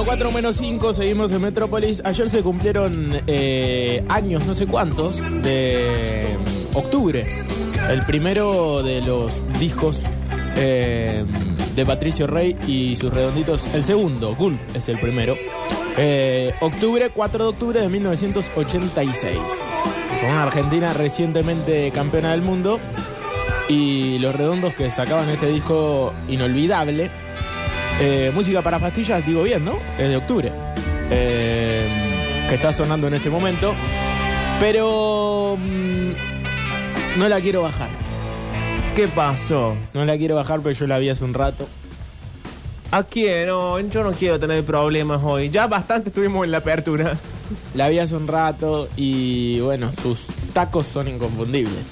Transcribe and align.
Bueno, 0.00 0.24
4 0.24 0.32
menos 0.32 0.56
5, 0.56 0.94
seguimos 0.94 1.30
en 1.30 1.42
Metrópolis. 1.42 2.00
Ayer 2.06 2.30
se 2.30 2.42
cumplieron 2.42 3.20
eh, 3.26 4.02
años, 4.08 4.46
no 4.46 4.54
sé 4.54 4.66
cuántos, 4.66 5.18
de 5.42 6.38
mm, 6.72 6.76
octubre. 6.76 7.26
El 7.90 8.02
primero 8.06 8.82
de 8.82 9.02
los 9.02 9.34
discos 9.58 10.02
eh, 10.56 11.26
de 11.76 11.84
Patricio 11.84 12.26
Rey 12.26 12.56
y 12.66 12.96
sus 12.96 13.12
redonditos. 13.12 13.66
El 13.74 13.84
segundo, 13.84 14.34
Gulp, 14.36 14.58
es 14.74 14.88
el 14.88 14.98
primero. 14.98 15.36
Eh, 15.98 16.54
octubre, 16.60 17.10
4 17.10 17.44
de 17.44 17.50
octubre 17.50 17.80
de 17.82 17.88
1986. 17.90 19.38
Con 20.22 20.30
una 20.30 20.44
Argentina 20.44 20.94
recientemente 20.94 21.90
campeona 21.90 22.30
del 22.30 22.40
mundo. 22.40 22.80
Y 23.68 24.18
los 24.18 24.34
redondos 24.34 24.72
que 24.72 24.90
sacaban 24.90 25.28
este 25.28 25.48
disco 25.48 26.14
inolvidable. 26.26 27.10
Eh, 28.00 28.30
música 28.34 28.62
para 28.62 28.78
pastillas, 28.78 29.24
digo 29.26 29.42
bien, 29.42 29.64
¿no? 29.64 29.78
Es 29.98 30.08
de 30.08 30.16
octubre. 30.16 30.50
Eh, 31.10 32.46
que 32.48 32.54
está 32.54 32.72
sonando 32.72 33.06
en 33.08 33.14
este 33.14 33.28
momento. 33.30 33.74
Pero 34.58 35.56
mm, 35.58 37.18
no 37.18 37.28
la 37.28 37.40
quiero 37.40 37.62
bajar. 37.62 37.90
¿Qué 38.96 39.06
pasó? 39.08 39.76
No 39.94 40.04
la 40.04 40.16
quiero 40.16 40.34
bajar, 40.34 40.60
pero 40.60 40.74
yo 40.74 40.86
la 40.86 40.98
vi 40.98 41.10
hace 41.10 41.24
un 41.24 41.34
rato. 41.34 41.68
¿A 42.90 43.04
quién? 43.04 43.46
No, 43.46 43.78
yo 43.78 44.02
no 44.02 44.12
quiero 44.12 44.40
tener 44.40 44.64
problemas 44.64 45.22
hoy. 45.22 45.50
Ya 45.50 45.66
bastante 45.66 46.08
estuvimos 46.08 46.44
en 46.44 46.50
la 46.50 46.58
apertura. 46.58 47.16
La 47.74 47.88
vi 47.88 47.98
hace 47.98 48.16
un 48.16 48.26
rato 48.26 48.88
y 48.96 49.60
bueno, 49.60 49.90
sus 50.02 50.26
tacos 50.52 50.86
son 50.86 51.08
inconfundibles. 51.08 51.84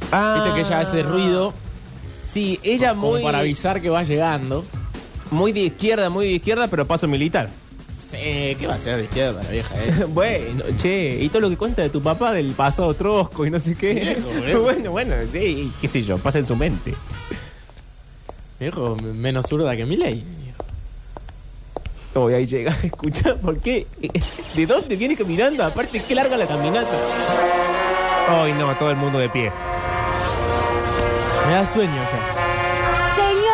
Viste 0.00 0.52
que 0.54 0.60
ella 0.60 0.80
hace 0.80 1.02
ruido 1.02 1.54
Sí, 2.32 2.58
ella 2.62 2.94
como 2.94 3.10
muy, 3.10 3.22
para 3.22 3.40
avisar 3.40 3.82
que 3.82 3.90
va 3.90 4.04
llegando. 4.04 4.64
Muy 5.32 5.52
de 5.52 5.60
izquierda, 5.60 6.08
muy 6.10 6.26
de 6.26 6.32
izquierda, 6.32 6.68
pero 6.68 6.86
paso 6.86 7.08
militar. 7.08 7.48
Sí, 7.98 8.56
¿qué 8.58 8.66
va 8.68 8.74
a 8.74 8.78
ser 8.78 8.98
de 8.98 9.04
izquierda 9.04 9.42
la 9.42 9.48
vieja? 9.50 9.74
Eh? 9.82 10.04
bueno, 10.08 10.64
che, 10.76 11.16
y 11.18 11.28
todo 11.30 11.40
lo 11.40 11.50
que 11.50 11.56
cuenta 11.56 11.82
de 11.82 11.88
tu 11.88 12.02
papá 12.02 12.32
del 12.32 12.52
pasado 12.52 12.92
trosco 12.94 13.46
y 13.46 13.50
no 13.50 13.58
sé 13.58 13.74
qué. 13.74 13.94
Viejo, 14.44 14.60
bueno, 14.62 14.90
bueno, 14.90 15.14
sí, 15.32 15.72
qué 15.80 15.88
sé 15.88 16.02
yo, 16.02 16.18
pasa 16.18 16.38
en 16.38 16.46
su 16.46 16.54
mente. 16.54 16.94
Viejo, 18.60 18.96
menos 18.96 19.46
zurda 19.48 19.74
que 19.74 19.86
Milei. 19.86 20.22
No, 22.14 22.30
y 22.30 22.34
ahí 22.34 22.46
llega, 22.46 22.76
escucha, 22.82 23.34
¿por 23.36 23.58
qué? 23.58 23.86
¿De 24.54 24.66
dónde 24.66 24.96
viene 24.96 25.16
caminando? 25.16 25.64
Aparte, 25.64 26.02
qué 26.06 26.14
larga 26.14 26.36
la 26.36 26.46
caminata. 26.46 26.90
Ay, 28.28 28.52
no, 28.52 28.74
todo 28.76 28.90
el 28.90 28.96
mundo 28.96 29.18
de 29.18 29.30
pie. 29.30 29.50
Me 31.46 31.54
da 31.54 31.64
sueño 31.66 31.92
ya. 31.94 33.14
Señores, 33.16 33.52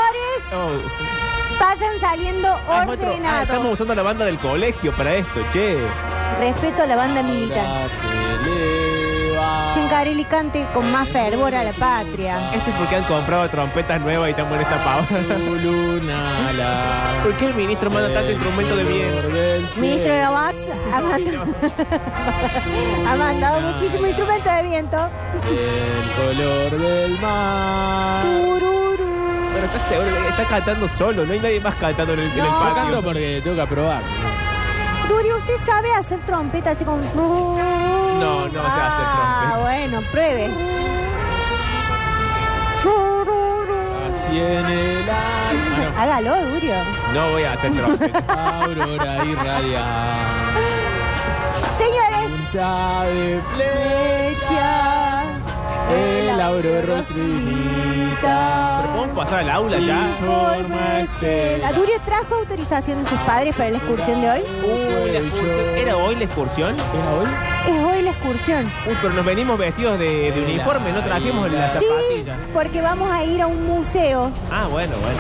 Oh, 0.52 1.17
vayan 1.58 2.00
saliendo 2.00 2.48
ah, 2.48 2.82
es 2.84 2.88
ah, 2.88 2.92
ordenados. 2.92 3.42
estamos 3.42 3.72
usando 3.72 3.94
la 3.94 4.02
banda 4.02 4.24
del 4.24 4.38
colegio 4.38 4.92
para 4.92 5.14
esto, 5.14 5.40
che. 5.52 5.78
Respeto 6.40 6.82
a 6.82 6.86
la 6.86 6.96
banda 6.96 7.22
militar. 7.22 7.66
Se 8.00 8.50
eleva. 8.50 9.72
Gencarelli 9.74 10.24
cante 10.24 10.66
con 10.74 10.90
más 10.90 11.08
fervor 11.08 11.54
a 11.54 11.62
la 11.64 11.72
patria. 11.72 12.50
Esto 12.52 12.70
es 12.70 12.76
porque 12.76 12.96
han 12.96 13.04
comprado 13.04 13.48
trompetas 13.48 14.00
nuevas 14.00 14.28
y 14.28 14.30
están 14.30 14.52
en 14.52 14.60
esta 14.60 14.84
pausa. 14.84 15.16
Su 15.22 15.54
luna 15.56 16.52
la- 16.56 17.20
¿Por 17.24 17.34
qué 17.34 17.46
el 17.46 17.54
ministro 17.54 17.90
manda 17.90 18.12
tanto 18.12 18.30
instrumento 18.32 18.76
de 18.76 18.84
viento? 18.84 19.28
Del 19.28 19.62
Ministro 19.80 20.12
de 20.12 20.20
cielo. 20.20 20.32
Vax 20.32 20.54
ha 20.94 21.00
mandado, 21.00 21.44
ha 23.08 23.16
mandado 23.16 23.60
muchísimo 23.72 24.06
instrumento 24.06 24.50
de 24.50 24.62
viento. 24.62 24.96
El 25.48 26.10
color 26.36 26.70
del 26.80 27.20
mar. 27.20 28.22
Tururú. 28.24 28.77
Pero 29.60 29.66
está 29.66 29.88
seguro, 29.88 30.28
está 30.28 30.44
cantando 30.44 30.88
solo, 30.88 31.24
no 31.26 31.32
hay 31.32 31.40
nadie 31.40 31.60
más 31.60 31.74
cantando 31.74 32.12
en 32.12 32.20
el, 32.20 32.26
en 32.26 32.32
el 32.32 32.38
No. 32.38 32.44
Yo 32.44 32.58
patio. 32.60 32.74
canto 32.82 33.02
porque 33.02 33.40
tengo 33.42 33.56
que 33.56 33.62
aprobar. 33.62 34.02
Duri, 35.08 35.32
¿usted 35.32 35.54
sabe 35.66 35.92
hacer 35.94 36.20
trompeta 36.20 36.70
así 36.70 36.84
como... 36.84 36.98
No, 37.02 38.46
no 38.46 38.50
sé 38.52 38.58
hacer 38.58 38.70
Ah, 38.70 39.46
trompeta. 39.50 39.58
bueno, 39.62 40.00
pruebe. 40.12 40.50
Así 44.08 44.38
en 44.38 44.66
el 44.66 44.98
aire. 44.98 45.88
Hágalo, 45.98 46.46
Durio. 46.50 46.74
No 47.12 47.30
voy 47.30 47.42
a 47.44 47.52
hacer 47.52 47.72
trompeta. 47.74 48.60
Aurora 48.62 49.24
irradiar. 49.24 50.26
Señores, 51.78 52.30
Punta 52.30 53.02
de 53.04 53.40
flecha. 53.54 53.97
El 56.58 56.66
aurora 56.76 57.02
trinita. 57.04 58.78
¿Pero 58.82 58.92
podemos 58.94 59.16
pasar 59.24 59.38
al 59.40 59.50
aula 59.50 59.78
ya? 59.78 60.08
La. 61.62 61.72
Durio 61.72 61.94
trajo 62.04 62.34
autorización 62.36 63.02
de 63.04 63.08
sus 63.10 63.18
padres 63.20 63.54
para 63.54 63.70
la 63.70 63.78
excursión 63.78 64.20
de 64.20 64.30
hoy. 64.30 64.40
Uy, 64.64 65.10
la 65.12 65.18
excursión. 65.20 65.68
¿Era 65.76 65.96
hoy 65.96 66.16
la 66.16 66.24
excursión? 66.24 66.74
¿Era 66.74 67.14
hoy? 67.14 67.26
Es 67.68 67.78
hoy 67.84 68.02
la 68.02 68.10
excursión. 68.10 68.64
Uy, 68.88 68.96
pero 69.00 69.14
nos 69.14 69.24
venimos 69.24 69.56
vestidos 69.58 69.98
de, 69.98 70.32
de 70.32 70.42
uniforme, 70.42 70.90
no 70.92 71.00
trajimos 71.02 71.50
la 71.52 71.68
Sí, 71.68 71.74
zapatilla. 71.86 72.36
porque 72.54 72.80
vamos 72.82 73.10
a 73.10 73.22
ir 73.24 73.40
a 73.42 73.46
un 73.46 73.66
museo. 73.66 74.30
Ah, 74.50 74.66
bueno, 74.70 74.94
bueno. 75.00 75.18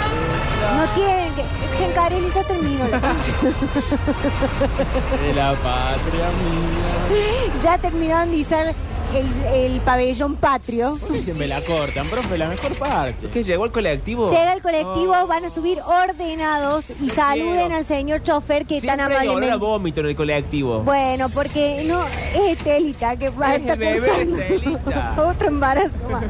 No 0.76 0.84
tienen 0.94 1.32
que... 1.34 1.44
Gencarelli 1.78 2.28
ya 2.34 2.42
terminó. 2.42 2.84
la- 2.88 2.98
De 5.22 5.32
la 5.34 5.52
patria 5.54 6.26
mía. 6.40 7.52
ya 7.62 7.78
terminaron 7.78 8.30
de 8.32 8.36
izar 8.38 8.74
el, 9.14 9.72
el 9.72 9.80
pabellón 9.80 10.36
patrio. 10.36 10.96
Dicen, 11.10 11.36
me 11.38 11.46
la 11.46 11.60
cortan, 11.62 12.06
profe, 12.08 12.36
la 12.38 12.48
mejor 12.48 12.74
parte. 12.76 13.26
Es 13.26 13.32
que 13.32 13.42
llegó 13.42 13.64
el 13.64 13.72
colectivo. 13.72 14.28
Llega 14.30 14.52
el 14.52 14.60
colectivo, 14.62 15.14
Oh. 15.20 15.26
van 15.26 15.44
a 15.44 15.50
subir 15.50 15.78
ordenados 15.80 16.84
y 17.00 17.08
saluden 17.10 17.72
al 17.72 17.84
señor 17.84 18.22
chofer 18.22 18.66
que 18.66 18.80
tan 18.80 18.96
Siempre 18.98 19.16
hay 19.16 19.28
olor 19.28 19.42
a 19.42 19.46
amablemente... 19.46 19.56
vómito 19.66 20.00
en 20.00 20.06
el 20.08 20.16
colectivo. 20.16 20.80
Bueno, 20.82 21.26
porque 21.34 21.84
no 21.86 22.04
es 22.04 22.36
Estelita 22.58 23.16
que 23.16 23.30
va 23.30 23.48
a 23.48 23.54
Es 23.54 23.60
estar 23.60 23.72
el 23.74 23.78
bebé 24.00 24.06
cursando 24.08 24.38
Estelita. 24.42 25.14
otro 25.26 25.48
embarazo 25.48 25.92
más. 26.10 26.24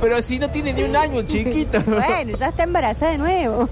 Pero 0.00 0.22
si 0.22 0.38
no 0.38 0.50
tiene 0.50 0.72
ni 0.72 0.82
un 0.82 0.96
año, 0.96 1.22
chiquito. 1.26 1.80
Bueno, 1.86 2.36
ya 2.36 2.46
está 2.46 2.64
embarazada 2.64 3.12
de 3.12 3.18
nuevo. 3.18 3.68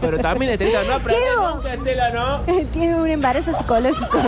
Pero 0.00 0.18
también 0.18 0.52
Estelita, 0.52 0.82
no 0.84 0.94
aprende 0.94 1.20
Quiero- 1.22 1.54
nunca, 1.56 1.74
Estela, 1.74 2.10
¿no? 2.10 2.40
Tiene 2.72 2.94
un 2.96 3.08
embarazo 3.10 3.52
psicológico. 3.56 4.18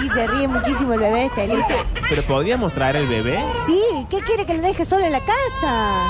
Sí, 0.00 0.08
se 0.08 0.26
ríe 0.26 0.48
muchísimo 0.48 0.94
el 0.94 1.00
bebé 1.00 1.24
Estelita. 1.26 1.66
Pero 2.08 2.22
podíamos 2.24 2.72
traer 2.74 2.96
el 2.96 3.06
bebé. 3.06 3.38
Sí, 3.66 3.80
¿qué 4.10 4.18
quiere 4.20 4.44
que 4.44 4.54
lo 4.54 4.62
deje 4.62 4.84
solo 4.84 5.04
en 5.04 5.12
la 5.12 5.20
casa? 5.20 6.02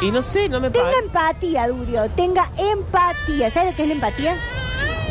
Y 0.00 0.10
no 0.10 0.22
sé, 0.22 0.48
no 0.48 0.60
me 0.60 0.70
Tenga 0.70 0.90
empatía, 1.02 1.68
Durio, 1.68 2.08
tenga 2.10 2.50
empatía. 2.58 3.50
¿Sabe 3.50 3.70
lo 3.70 3.76
que 3.76 3.82
es 3.82 3.88
la 3.88 3.94
empatía? 3.94 4.34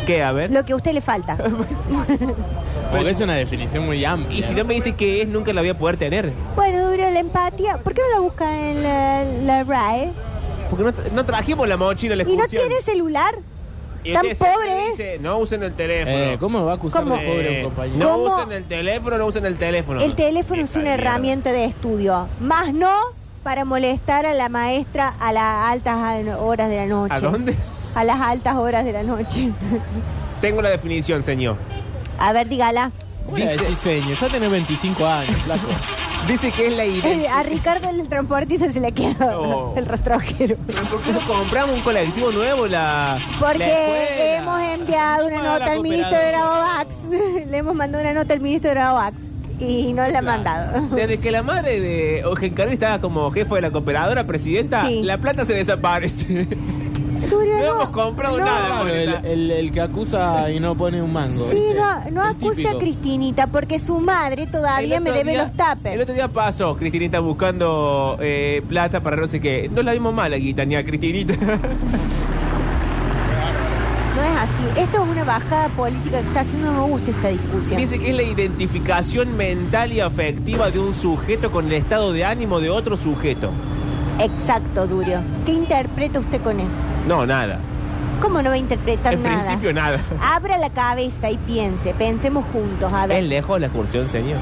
¿Qué? 0.06 0.22
A 0.22 0.32
ver. 0.32 0.50
Lo 0.50 0.64
que 0.64 0.72
a 0.72 0.76
usted 0.76 0.92
le 0.92 1.00
falta. 1.00 1.36
Porque 2.90 3.10
es 3.10 3.20
una 3.20 3.34
definición 3.34 3.86
muy 3.86 4.04
amplia. 4.04 4.38
Y 4.38 4.42
si 4.42 4.54
no 4.54 4.64
me 4.64 4.74
dice 4.74 4.94
qué 4.94 5.22
es, 5.22 5.28
nunca 5.28 5.52
la 5.52 5.62
voy 5.62 5.70
a 5.70 5.78
poder 5.78 5.96
tener. 5.96 6.32
Bueno, 6.56 6.88
Durio, 6.90 7.10
la 7.10 7.20
empatía. 7.20 7.78
¿Por 7.78 7.94
qué 7.94 8.02
no 8.02 8.10
la 8.16 8.20
busca 8.20 8.68
en 8.70 8.82
la, 8.82 9.24
la 9.24 9.64
RAE? 9.64 10.10
Porque 10.68 10.84
no, 10.84 10.92
no 11.14 11.24
trajimos 11.24 11.66
la 11.68 11.76
mochila 11.76 12.14
a 12.14 12.16
la 12.16 12.22
¿Y 12.24 12.26
no 12.26 12.32
excursión. 12.44 12.68
tiene 12.68 12.82
celular? 12.82 13.34
Y 14.04 14.12
tan 14.12 14.26
no 15.20 15.38
usen 15.38 15.62
el 15.62 15.72
teléfono. 15.74 16.16
Eh, 16.16 16.36
¿Cómo 16.40 16.64
va 16.64 16.72
a 16.72 16.74
acusar 16.74 17.02
¿Cómo? 17.04 17.16
de 17.16 17.26
pobre 17.26 17.48
a 17.48 17.52
Eh, 17.52 17.58
un 17.58 17.64
compañero? 17.70 17.98
no 17.98 18.10
¿Cómo? 18.10 18.36
usen 18.36 18.52
el 18.52 18.64
teléfono, 18.64 19.18
no 19.18 19.26
usen 19.26 19.46
el 19.46 19.56
teléfono. 19.56 20.00
El 20.00 20.14
teléfono 20.14 20.62
es 20.62 20.74
una 20.74 20.84
mierda. 20.84 20.94
herramienta 21.02 21.52
de 21.52 21.64
estudio. 21.66 22.26
Más 22.40 22.72
no 22.74 22.90
para 23.44 23.64
molestar 23.64 24.26
a 24.26 24.34
la 24.34 24.48
maestra 24.48 25.14
a 25.20 25.32
las 25.32 25.66
altas 25.72 25.98
horas 26.38 26.68
de 26.68 26.76
la 26.76 26.86
noche. 26.86 27.14
¿A 27.14 27.20
dónde? 27.20 27.54
A 27.94 28.04
las 28.04 28.20
altas 28.20 28.56
horas 28.56 28.84
de 28.84 28.92
la 28.92 29.02
noche. 29.02 29.50
Tengo 30.40 30.62
la 30.62 30.70
definición, 30.70 31.22
señor. 31.22 31.56
A 32.18 32.32
ver, 32.32 32.48
dígala. 32.48 32.90
¿Cómo 33.24 33.38
le 33.38 33.46
decís 33.56 33.78
señor? 33.78 34.16
Ya 34.20 34.28
tenés 34.28 34.50
25 34.50 35.06
años, 35.06 35.36
flaco. 35.44 35.66
Dice 36.28 36.50
que 36.52 36.68
es 36.68 36.72
la 36.76 36.84
Eh, 36.84 36.88
idea. 36.92 37.38
a 37.38 37.42
Ricardo 37.42 37.88
el 37.90 38.08
transportista 38.08 38.70
se 38.70 38.80
le 38.80 38.92
quedó 38.92 39.14
No. 39.46 39.72
el 39.76 39.86
rastrojero. 39.86 40.56
¿Pero 40.66 40.82
¿Por 40.84 41.00
qué 41.02 41.12
no 41.12 41.20
compramos 41.20 41.76
un 41.76 41.82
colectivo 41.82 42.30
nuevo? 42.30 42.66
La, 42.66 43.18
la 43.18 43.38
Porque 43.38 43.64
escuela? 43.64 44.36
hemos 44.36 44.60
enviado 44.80 45.26
una 45.26 45.36
nota 45.42 45.72
al 45.72 45.80
ministro 45.80 46.10
de 46.10 46.32
cooperadora. 46.32 46.84
Grabovax. 47.10 47.46
Le 47.50 47.56
hemos 47.56 47.74
mandado 47.74 48.02
una 48.04 48.12
nota 48.14 48.34
al 48.34 48.40
ministro 48.40 48.68
de 48.70 48.74
Grabovax. 48.76 49.16
Y 49.60 49.92
no 49.92 50.08
la 50.08 50.18
ha 50.18 50.22
mandado. 50.22 50.80
Desde 50.96 51.18
que 51.18 51.30
la 51.30 51.42
madre 51.42 51.78
de 51.80 52.24
Ojen 52.24 52.52
Carril 52.54 52.74
estaba 52.74 53.00
como 53.00 53.30
jefe 53.30 53.54
de 53.56 53.60
la 53.60 53.70
cooperadora, 53.70 54.24
presidenta, 54.24 54.86
Sí. 54.86 55.02
la 55.02 55.18
plata 55.18 55.44
se 55.44 55.54
desaparece. 55.54 56.48
No 57.46 57.64
hemos 57.74 57.88
comprado 57.90 58.38
nada. 58.38 58.66
Claro, 58.82 58.88
el, 58.88 59.24
el- 59.24 59.50
el 59.50 59.72
que 59.72 59.80
acusa 59.80 60.50
y 60.50 60.60
no 60.60 60.74
pone 60.74 61.00
un 61.02 61.12
mango. 61.12 61.44
Sí, 61.48 61.54
¿viste? 61.54 61.74
no, 61.74 62.10
no 62.10 62.24
El 62.28 62.36
acuse 62.36 62.56
típico. 62.56 62.76
a 62.76 62.80
Cristinita 62.80 63.46
porque 63.48 63.78
su 63.78 63.98
madre 64.00 64.46
todavía 64.46 64.96
El 64.96 65.02
me 65.02 65.10
otro 65.10 65.18
debe 65.18 65.32
día- 65.32 65.42
los 65.44 65.52
tapes. 65.52 65.94
El 65.94 66.00
otro 66.00 66.14
día 66.14 66.28
pasó 66.28 66.76
Cristinita 66.76 67.20
buscando 67.20 68.16
eh, 68.20 68.62
plata 68.68 69.00
para 69.00 69.16
no 69.16 69.26
sé 69.28 69.40
qué. 69.40 69.68
No 69.72 69.82
la 69.82 69.92
vimos 69.92 70.12
mal 70.14 70.32
aquí, 70.32 70.54
Tania 70.54 70.84
Cristinita. 70.84 71.34
No 74.14 74.22
es 74.22 74.36
así. 74.36 74.80
Esto 74.80 75.02
es 75.02 75.08
una 75.08 75.24
bajada 75.24 75.68
política 75.70 76.20
que 76.20 76.26
está 76.28 76.40
haciendo. 76.40 76.72
No 76.72 76.82
me 76.86 76.92
gusta 76.92 77.10
esta 77.10 77.28
discusión. 77.28 77.80
Dice 77.80 77.98
que 77.98 78.10
es 78.10 78.16
la 78.16 78.22
identificación 78.22 79.36
mental 79.36 79.92
y 79.92 80.00
afectiva 80.00 80.70
de 80.70 80.78
un 80.78 80.94
sujeto 80.94 81.50
con 81.50 81.66
el 81.66 81.72
estado 81.72 82.12
de 82.12 82.24
ánimo 82.24 82.60
de 82.60 82.70
otro 82.70 82.96
sujeto. 82.96 83.50
Exacto, 84.20 84.86
Durio. 84.86 85.20
¿Qué 85.46 85.52
interpreta 85.52 86.20
usted 86.20 86.40
con 86.42 86.60
eso? 86.60 86.70
No, 87.06 87.26
nada. 87.26 87.58
¿Cómo 88.20 88.40
no 88.40 88.50
va 88.50 88.54
a 88.54 88.58
interpretar 88.58 89.14
En 89.14 89.22
nada? 89.24 89.36
principio 89.42 89.72
nada. 89.72 89.98
Abra 90.22 90.56
la 90.56 90.70
cabeza 90.70 91.28
y 91.30 91.36
piense, 91.38 91.92
pensemos 91.94 92.44
juntos, 92.52 92.92
a 92.92 93.06
ver. 93.06 93.18
¿Es 93.18 93.28
lejos 93.28 93.58
la 93.60 93.66
excursión, 93.66 94.08
señor? 94.08 94.38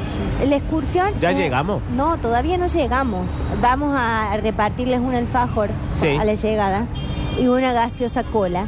La 0.46 0.56
excursión... 0.56 1.14
¿Ya 1.18 1.30
eh, 1.30 1.34
llegamos? 1.34 1.80
No, 1.96 2.18
todavía 2.18 2.58
no 2.58 2.66
llegamos. 2.66 3.26
Vamos 3.62 3.96
a 3.98 4.36
repartirles 4.42 5.00
un 5.00 5.14
alfajor 5.14 5.70
Sí. 5.98 6.08
a 6.08 6.24
la 6.24 6.34
llegada 6.34 6.84
y 7.40 7.46
una 7.46 7.72
gaseosa 7.72 8.22
cola. 8.22 8.66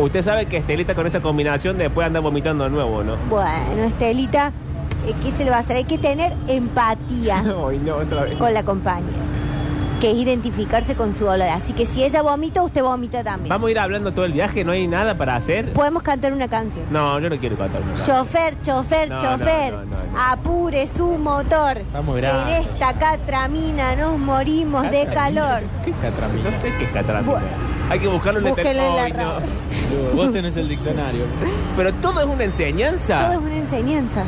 Usted 0.00 0.22
sabe 0.22 0.46
que 0.46 0.56
Estelita 0.56 0.94
con 0.96 1.06
esa 1.06 1.20
combinación 1.20 1.78
después 1.78 2.06
anda 2.06 2.18
vomitando 2.20 2.64
de 2.64 2.70
nuevo, 2.70 3.04
¿no? 3.04 3.14
Bueno, 3.30 3.84
Estelita, 3.86 4.52
eh, 5.06 5.14
¿qué 5.22 5.30
se 5.30 5.44
le 5.44 5.50
va 5.50 5.56
a 5.56 5.60
hacer? 5.60 5.76
Hay 5.76 5.84
que 5.84 5.98
tener 5.98 6.34
empatía 6.48 7.42
no, 7.42 7.66
otra 7.66 8.22
vez. 8.22 8.36
con 8.36 8.52
la 8.52 8.64
compañera, 8.64 9.12
que 10.00 10.10
es 10.12 10.16
identificarse 10.16 10.94
con 10.94 11.14
su 11.14 11.24
dolor. 11.24 11.48
Así 11.48 11.72
que 11.72 11.84
si 11.86 12.04
ella 12.04 12.22
vomita, 12.22 12.62
usted 12.62 12.82
vomita 12.82 13.24
también. 13.24 13.48
Vamos 13.48 13.68
a 13.68 13.70
ir 13.70 13.78
hablando 13.78 14.12
todo 14.12 14.24
el 14.24 14.32
viaje, 14.32 14.64
no 14.64 14.72
hay 14.72 14.86
nada 14.86 15.16
para 15.16 15.36
hacer. 15.36 15.72
Podemos 15.72 16.02
cantar 16.02 16.32
una 16.32 16.48
canción. 16.48 16.84
No, 16.90 17.18
yo 17.18 17.28
no 17.30 17.36
quiero 17.38 17.56
cantar 17.56 17.80
nada. 17.84 18.04
Chofer, 18.04 18.60
chofer, 18.62 19.10
No, 19.10 19.18
chofer, 19.20 19.72
no, 19.72 19.78
no, 19.80 19.84
no, 19.86 19.96
no. 20.12 20.20
apure 20.32 20.86
su 20.86 21.06
motor. 21.06 21.78
Estamos 21.78 22.16
En 22.16 22.22
grandes. 22.22 22.66
esta 22.66 22.92
catramina 22.94 23.96
nos 23.96 24.18
morimos 24.18 24.90
de 24.90 25.06
calor. 25.06 25.62
¿Qué 25.84 25.92
catramina? 25.92 26.50
No 26.50 26.60
sé 26.60 26.72
qué 26.78 26.84
es 26.84 26.90
catramina. 26.90 27.38
Hay 27.90 27.98
que 28.00 28.06
buscarlo 28.08 28.40
en 28.40 28.46
el 28.46 28.52
Búsquelo 28.52 28.82
en 28.82 28.96
la 28.96 29.02
Ay, 29.04 29.12
no. 29.12 29.18
radio. 29.18 29.46
Vos 30.14 30.30
tenés 30.32 30.56
el 30.56 30.68
diccionario. 30.68 31.24
Pero 31.76 31.92
todo 31.94 32.20
es 32.20 32.26
una 32.26 32.34
Todo 32.34 32.42
enseñanza. 32.44 33.32
es 33.32 33.38
una 33.38 33.56
enseñanza. 33.56 34.22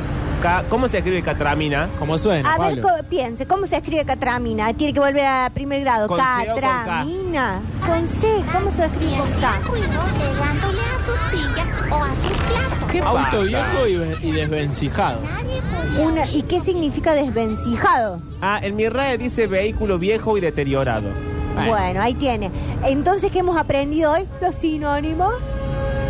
¿Cómo 0.70 0.88
se 0.88 0.98
escribe 0.98 1.22
catramina? 1.22 1.90
Como 1.98 2.16
suena, 2.16 2.54
A 2.54 2.58
ver, 2.58 2.80
Pablo. 2.80 2.82
co- 2.82 3.08
piense, 3.10 3.46
¿cómo 3.46 3.66
se 3.66 3.76
escribe 3.76 4.04
catramina? 4.06 4.72
Tiene 4.72 4.94
que 4.94 5.00
volver 5.00 5.26
a 5.26 5.50
primer 5.52 5.80
grado. 5.82 6.08
¿Con 6.08 6.18
C 6.18 6.22
o 6.50 6.52
con 6.54 6.60
K? 6.62 6.68
catramina. 6.78 7.60
Con 7.86 8.08
C, 8.08 8.26
¿cómo 8.52 8.70
se 8.70 8.84
escribe 8.86 9.16
con 9.18 9.30
K? 9.32 9.36
Hacían 9.50 9.64
ruido 9.64 9.86
pegándole 10.18 10.80
a 10.80 10.98
sus 11.04 11.20
sillas 11.30 11.80
o 11.92 12.02
a 12.04 12.08
sus 12.08 12.36
platos. 12.38 12.90
¿Qué 12.90 12.98
Auto 13.00 13.14
pasa? 13.14 13.38
viejo 13.38 13.86
y, 13.86 13.96
ve- 13.96 14.16
y 14.22 14.32
desvencijado. 14.32 15.20
Nadie 15.22 15.60
podía 15.62 16.06
Una, 16.06 16.26
¿Y 16.30 16.42
qué 16.42 16.58
significa 16.60 17.12
desvencijado? 17.12 18.20
Ah, 18.40 18.60
en 18.62 18.76
mi 18.76 18.88
RAE 18.88 19.18
dice 19.18 19.46
vehículo 19.46 19.98
viejo 19.98 20.38
y 20.38 20.40
deteriorado. 20.40 21.10
Bueno. 21.54 21.70
Bueno, 21.70 22.00
ahí 22.00 22.14
tiene. 22.14 22.50
Entonces, 22.84 23.30
¿qué 23.30 23.40
hemos 23.40 23.58
aprendido 23.58 24.12
hoy? 24.12 24.26
Los 24.40 24.54
sinónimos. 24.54 25.34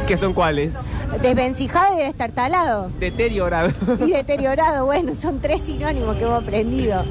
¿Qué 0.07 0.17
son 0.17 0.35
cuáles? 0.35 0.75
Desvencijado 1.23 1.99
y 1.99 2.03
destartalado. 2.05 2.91
Deteriorado. 2.99 3.71
Y 4.07 4.11
deteriorado, 4.13 4.87
bueno, 4.87 5.13
son 5.21 5.41
tres 5.41 5.63
sinónimos 5.63 6.17
que 6.17 6.25
hemos 6.25 6.43
aprendido. 6.43 7.03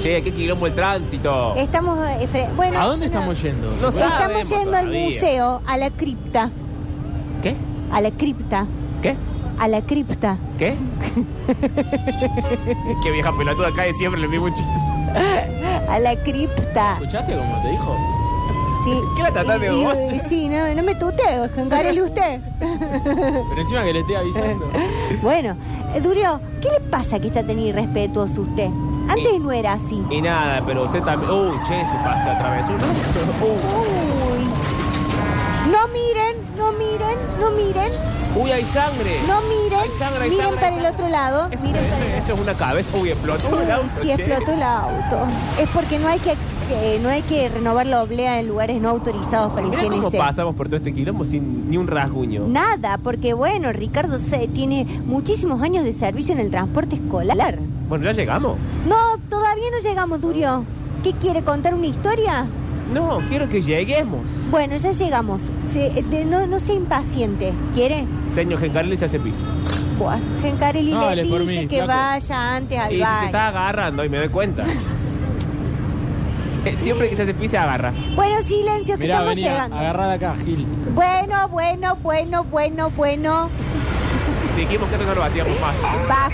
che, 0.00 0.22
qué 0.22 0.32
quilombo 0.32 0.66
el 0.66 0.74
tránsito. 0.74 1.54
Estamos, 1.56 1.98
eh, 2.08 2.28
fre- 2.32 2.54
bueno, 2.56 2.80
¿A 2.80 2.86
dónde 2.86 3.06
no. 3.08 3.12
estamos 3.12 3.42
yendo? 3.42 3.68
No. 3.70 3.74
Estamos 3.88 3.94
Sabemos 3.94 4.48
yendo 4.48 4.76
al 4.76 4.84
todavía. 4.86 5.04
museo, 5.06 5.62
a 5.66 5.76
la 5.76 5.90
cripta. 5.90 6.50
¿Qué? 7.42 7.54
A 7.92 8.00
la 8.00 8.10
cripta. 8.10 8.66
¿Qué? 9.02 9.16
A 9.58 9.68
la 9.68 9.82
cripta. 9.82 10.36
¿Qué? 10.58 10.74
Qué 13.02 13.10
vieja 13.10 13.32
pelotuda 13.36 13.70
cae 13.74 13.92
siempre 13.94 14.20
el 14.22 14.28
mismo 14.28 14.48
chiste. 14.48 14.72
A 15.88 15.98
la 16.00 16.16
cripta. 16.16 16.94
¿Escuchaste 16.94 17.36
cómo 17.36 17.62
te 17.62 17.68
dijo? 17.70 17.96
Sí. 18.84 19.00
¿Qué 19.16 19.22
la 19.22 19.30
tratás 19.30 19.60
de 19.60 19.72
Y- 19.72 19.80
y- 19.80 19.84
vos? 19.84 19.94
Sí, 20.28 20.48
no, 20.48 20.74
no 20.74 20.82
me 20.82 20.94
tuteo, 20.94 21.44
encárele 21.56 22.02
usted. 22.02 22.40
Pero 22.58 23.60
encima 23.60 23.82
que 23.84 23.92
le 23.92 24.00
estoy 24.00 24.14
avisando. 24.16 24.70
bueno, 25.22 25.56
eh, 25.94 26.00
Durio, 26.00 26.40
¿qué 26.60 26.68
le 26.70 26.80
pasa 26.80 27.18
que 27.18 27.28
está 27.28 27.42
tan 27.42 27.58
irrespetuoso 27.58 28.42
usted? 28.42 28.68
Antes 29.08 29.32
Y- 29.34 29.38
no 29.38 29.52
era 29.52 29.74
así. 29.74 30.02
Y 30.10 30.20
nada, 30.22 30.62
pero 30.66 30.84
usted 30.84 31.02
también. 31.02 31.30
Uy, 31.30 31.56
che, 31.66 31.80
se 31.86 31.94
pasó 32.04 32.30
otra 32.30 32.50
vez 32.52 32.66
uno. 32.66 32.84
Uy. 33.42 34.44
No 35.70 35.88
miren, 35.88 36.36
no 36.58 36.72
miren, 36.72 37.18
no 37.40 37.50
miren, 37.50 37.90
Uy, 38.36 38.50
hay 38.52 38.64
sangre. 38.64 39.18
no 39.26 39.40
miren. 39.42 39.80
Hay 39.80 39.88
sangre, 39.98 40.24
hay 40.24 40.30
miren 40.30 40.44
sangre, 40.46 40.60
para 40.60 40.74
hay 40.76 40.80
el 40.80 40.86
otro 40.92 41.08
lado. 41.08 41.48
Eso, 41.50 41.62
miren 41.62 41.84
para 41.84 41.96
el 41.96 42.12
eso- 42.12 42.24
eso 42.24 42.34
es 42.34 42.40
una 42.40 42.54
cabeza. 42.54 42.96
Uy, 42.98 43.10
explotó 43.10 43.60
el 43.60 43.70
auto. 43.70 43.88
sí, 44.02 44.06
che. 44.08 44.12
explotó 44.14 44.52
el 44.52 44.62
auto. 44.62 45.18
Es 45.58 45.68
porque 45.70 45.98
no 45.98 46.08
hay 46.08 46.18
que, 46.18 46.34
que- 46.68 46.98
no 47.02 47.08
hay 47.08 47.22
que 47.22 47.48
renovar 47.48 47.86
la 47.86 48.02
oblea 48.02 48.40
en 48.40 48.48
lugares 48.48 48.80
no 48.80 48.88
autorizados 48.90 49.52
para 49.52 49.62
el 49.66 49.70
Mira 49.70 49.82
cómo 49.82 50.10
pasamos 50.10 50.54
por 50.56 50.66
todo 50.66 50.76
este 50.76 50.92
quilombo 50.92 51.24
sin 51.24 51.70
ni 51.70 51.76
un 51.76 51.86
rasguño. 51.86 52.46
Nada, 52.48 52.98
porque 52.98 53.34
bueno, 53.34 53.72
Ricardo 53.72 54.18
se- 54.18 54.48
tiene 54.48 54.84
muchísimos 55.06 55.62
años 55.62 55.84
de 55.84 55.92
servicio 55.92 56.32
en 56.34 56.40
el 56.40 56.50
transporte 56.50 56.96
escolar. 56.96 57.58
Bueno, 57.88 58.04
ya 58.04 58.12
llegamos. 58.12 58.56
No, 58.88 58.96
todavía 59.28 59.64
no 59.70 59.82
llegamos, 59.88 60.20
Durio. 60.20 60.64
¿Qué 61.02 61.12
quiere 61.12 61.42
contar 61.42 61.74
una 61.74 61.86
historia? 61.86 62.46
No, 62.92 63.20
quiero 63.28 63.48
que 63.48 63.62
lleguemos. 63.62 64.20
Bueno, 64.50 64.76
ya 64.76 64.92
llegamos. 64.92 65.42
Se- 65.72 65.90
de- 66.10 66.24
no, 66.24 66.46
no 66.46 66.60
sea 66.60 66.74
impaciente. 66.74 67.52
¿Quiere? 67.74 68.04
Señor 68.34 68.60
Gencarelli 68.60 68.96
se 68.96 69.06
hace 69.06 69.18
pis. 69.18 69.34
Buah, 69.98 70.18
Gencarelli 70.42 70.92
No, 70.92 71.14
le 71.14 71.22
dije 71.22 71.38
mí, 71.44 71.66
que 71.66 71.76
flaco. 71.76 71.88
vaya 71.92 72.56
antes 72.56 72.78
al 72.78 72.92
Y 72.92 72.94
se 72.96 72.98
te 72.98 73.04
baño. 73.04 73.26
está 73.26 73.48
agarrando 73.48 74.04
y 74.04 74.08
me 74.08 74.18
doy 74.18 74.28
cuenta. 74.28 74.64
Eh, 76.64 76.76
Siempre 76.80 77.10
que 77.10 77.16
se 77.16 77.22
hace 77.22 77.34
pis 77.34 77.50
se 77.50 77.58
agarra. 77.58 77.92
Bueno, 78.14 78.40
silencio, 78.42 78.96
que 78.96 79.02
Mirá, 79.04 79.14
estamos 79.16 79.34
venía, 79.34 79.50
llegando. 79.52 79.76
agarrada 79.76 80.12
acá, 80.14 80.34
Gil. 80.44 80.66
Bueno, 80.94 81.48
bueno, 81.48 81.96
bueno, 82.02 82.44
bueno, 82.44 82.90
bueno. 82.90 83.50
Dijimos 84.56 84.88
que 84.88 84.94
eso 84.96 85.04
no 85.04 85.14
lo 85.14 85.24
hacíamos 85.24 85.60
más. 85.60 85.74
Baja. 86.08 86.30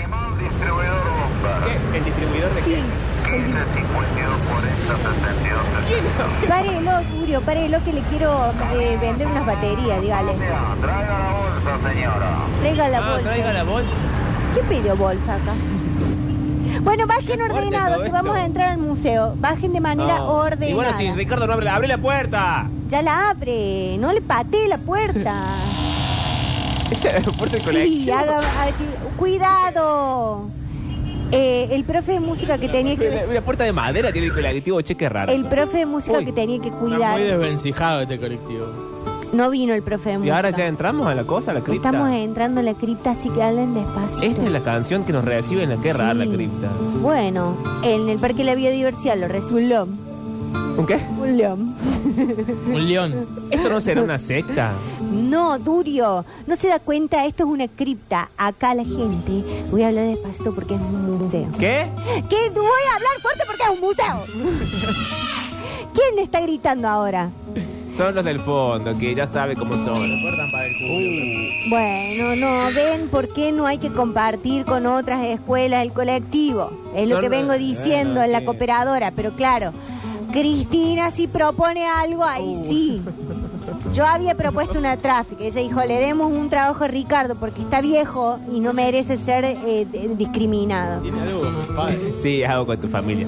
¿Qué? 1.65 1.97
¿El 1.97 2.05
distribuidor 2.05 2.53
de 2.53 2.61
Sí. 2.61 2.71
qué? 2.71 3.35
el- 3.35 3.51
Párelo, 6.47 6.91
Durio, 7.19 7.41
párelo 7.41 7.83
que 7.83 7.93
le 7.93 8.01
quiero 8.01 8.51
eh, 8.73 8.97
vender 9.01 9.27
unas 9.27 9.45
baterías, 9.45 10.01
dígale. 10.01 10.31
Traiga 12.61 12.87
la 12.89 12.97
Ah, 12.97 13.11
bolsa. 13.11 13.23
traiga 13.23 13.53
la 13.53 13.63
bolsa. 13.63 13.89
¿Qué 14.53 14.61
pidió 14.63 14.95
bolsa 14.95 15.35
acá? 15.35 15.53
Bueno, 16.83 17.05
bajen 17.07 17.41
ordenado, 17.41 18.03
que 18.03 18.09
vamos 18.09 18.35
a 18.35 18.45
entrar 18.45 18.69
al 18.71 18.77
museo. 18.79 19.33
Bajen 19.37 19.71
de 19.73 19.79
manera 19.79 20.17
No. 20.19 20.27
ordenada. 20.33 20.69
Y 20.69 20.73
bueno, 20.73 20.97
si 20.97 21.09
Ricardo 21.11 21.45
no 21.47 21.53
abre, 21.53 21.69
abre 21.69 21.87
la 21.87 21.97
puerta. 21.97 22.67
Ya 22.87 23.01
la 23.01 23.29
abre, 23.29 23.97
no 23.99 24.11
le 24.11 24.21
patee 24.21 24.67
la 24.67 24.77
puerta. 24.79 25.55
Esa 26.91 27.17
es 27.17 27.25
la 27.25 27.31
puerta 27.33 27.55
del 27.57 27.65
sí, 27.65 27.71
colectivo. 27.71 28.15
haga, 28.17 28.37
haga- 28.37 28.73
cuidado. 29.17 30.49
Eh, 31.31 31.69
el 31.71 31.85
profe 31.85 32.11
de 32.13 32.19
música 32.19 32.57
que 32.57 32.67
tenía 32.67 32.97
que... 32.97 33.25
la 33.31 33.39
puerta 33.41 33.63
de 33.63 33.71
madera 33.71 34.11
tiene 34.11 34.27
el 34.27 34.33
colectivo, 34.33 34.81
che, 34.81 34.95
qué 34.95 35.07
raro. 35.07 35.31
El 35.31 35.45
profe 35.45 35.77
de 35.77 35.85
música 35.85 36.17
Uy. 36.17 36.25
que 36.25 36.33
tenía 36.33 36.59
que 36.59 36.67
Está 36.67 36.79
cuidar. 36.79 37.13
muy 37.13 37.21
desvencijado 37.23 38.01
este 38.01 38.17
colectivo. 38.19 38.65
No 39.33 39.49
vino 39.49 39.73
el 39.73 39.81
profe 39.81 40.17
de 40.17 40.27
y 40.27 40.29
ahora 40.29 40.49
ya 40.49 40.67
entramos 40.67 41.07
a 41.07 41.15
la 41.15 41.23
cosa, 41.23 41.51
a 41.51 41.53
la 41.53 41.61
cripta. 41.61 41.89
Estamos 41.89 42.11
entrando 42.11 42.59
a 42.59 42.63
la 42.63 42.73
cripta, 42.73 43.11
así 43.11 43.29
que 43.29 43.41
hablen 43.41 43.73
despacito. 43.73 44.23
Esta 44.23 44.43
es 44.43 44.51
la 44.51 44.59
canción 44.61 45.05
que 45.05 45.13
nos 45.13 45.23
recibe 45.23 45.63
en 45.63 45.69
la 45.69 45.77
que 45.77 45.93
rara 45.93 46.13
la 46.13 46.25
cripta. 46.25 46.69
Bueno, 47.01 47.55
en 47.83 48.09
el 48.09 48.19
Parque 48.19 48.39
de 48.39 48.43
la 48.45 48.55
Biodiversidad 48.55 49.17
lo 49.17 49.27
recibe 49.29 49.61
un 49.61 49.69
león. 49.69 49.99
¿Un 50.77 50.85
qué? 50.85 50.99
Un 51.19 51.37
león. 51.37 51.75
Un 52.67 52.87
león. 52.87 53.27
¿Esto 53.51 53.69
no 53.69 53.79
será 53.79 54.01
una 54.01 54.19
secta? 54.19 54.73
No, 55.11 55.59
Durio, 55.59 56.25
no 56.47 56.55
se 56.55 56.67
da 56.67 56.79
cuenta, 56.79 57.25
esto 57.25 57.43
es 57.43 57.49
una 57.49 57.67
cripta. 57.67 58.29
Acá 58.37 58.73
la 58.73 58.83
gente, 58.83 59.43
voy 59.69 59.83
a 59.83 59.89
hablar 59.89 60.05
despacito 60.07 60.53
porque 60.53 60.75
es 60.75 60.81
un 60.81 61.19
museo. 61.19 61.47
¿Qué? 61.57 61.89
¿Qué? 62.29 62.49
Voy 62.53 62.65
a 62.91 62.95
hablar 62.95 63.11
fuerte 63.21 63.43
porque 63.45 63.63
es 63.63 63.69
un 63.69 63.79
museo. 63.79 64.25
¿Quién 65.93 66.19
está 66.19 66.41
gritando 66.41 66.87
ahora? 66.87 67.29
Son 67.97 68.15
los 68.15 68.23
del 68.23 68.39
fondo, 68.39 68.97
que 68.97 69.13
ya 69.13 69.27
sabe 69.27 69.55
cómo 69.55 69.73
son. 69.83 69.99
Uh, 70.01 71.69
Bueno, 71.69 72.35
no, 72.37 72.73
ven 72.73 73.09
por 73.09 73.27
qué 73.33 73.51
no 73.51 73.65
hay 73.67 73.77
que 73.77 73.89
compartir 73.91 74.65
con 74.65 74.85
otras 74.87 75.23
escuelas 75.25 75.83
el 75.83 75.91
colectivo. 75.91 76.71
Es 76.95 77.07
lo 77.09 77.15
Son- 77.15 77.23
que 77.23 77.29
vengo 77.29 77.53
diciendo 77.57 78.13
bueno, 78.15 78.23
en 78.25 78.31
la 78.31 78.39
sí. 78.39 78.45
cooperadora, 78.45 79.11
pero 79.11 79.31
claro, 79.33 79.71
Cristina 80.31 81.11
si 81.11 81.27
propone 81.27 81.85
algo, 81.85 82.23
ahí 82.23 82.55
Uh. 82.57 82.67
sí. 82.67 83.01
Yo 83.93 84.05
había 84.05 84.35
propuesto 84.35 84.79
una 84.79 84.95
tráfica. 84.97 85.43
Ella 85.43 85.61
dijo, 85.61 85.81
le 85.85 85.99
demos 85.99 86.31
un 86.31 86.49
trabajo 86.49 86.83
a 86.83 86.87
Ricardo 86.87 87.35
porque 87.35 87.61
está 87.61 87.81
viejo 87.81 88.39
y 88.53 88.59
no 88.59 88.73
merece 88.73 89.17
ser 89.17 89.43
eh, 89.45 89.87
discriminado. 90.17 91.01
Tiene 91.01 91.21
algo 91.21 91.41
con 91.41 91.75
padres. 91.75 92.15
sí, 92.21 92.41
es 92.43 92.49
algo 92.49 92.65
con 92.67 92.79
tu 92.79 92.87
familia. 92.87 93.27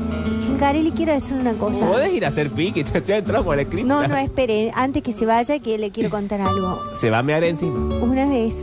Carelli, 0.60 0.92
quiero 0.92 1.14
decir 1.14 1.34
una 1.34 1.54
cosa. 1.54 1.80
¿Podés 1.86 2.14
ir 2.14 2.26
a 2.26 2.30
hacer 2.30 2.50
pique? 2.52 2.86
Ya 3.06 3.18
entramos 3.18 3.52
a 3.52 3.58
la 3.58 3.66
cripta. 3.66 3.88
No, 3.88 4.08
no, 4.08 4.16
espere, 4.16 4.72
antes 4.74 5.04
que 5.04 5.12
se 5.12 5.26
vaya, 5.26 5.60
que 5.60 5.78
le 5.78 5.92
quiero 5.92 6.10
contar 6.10 6.40
algo. 6.42 6.80
Se 6.96 7.10
va 7.10 7.18
a 7.20 7.24
mear 7.24 7.44
encima. 7.44 7.96
Una 7.96 8.28
vez, 8.28 8.56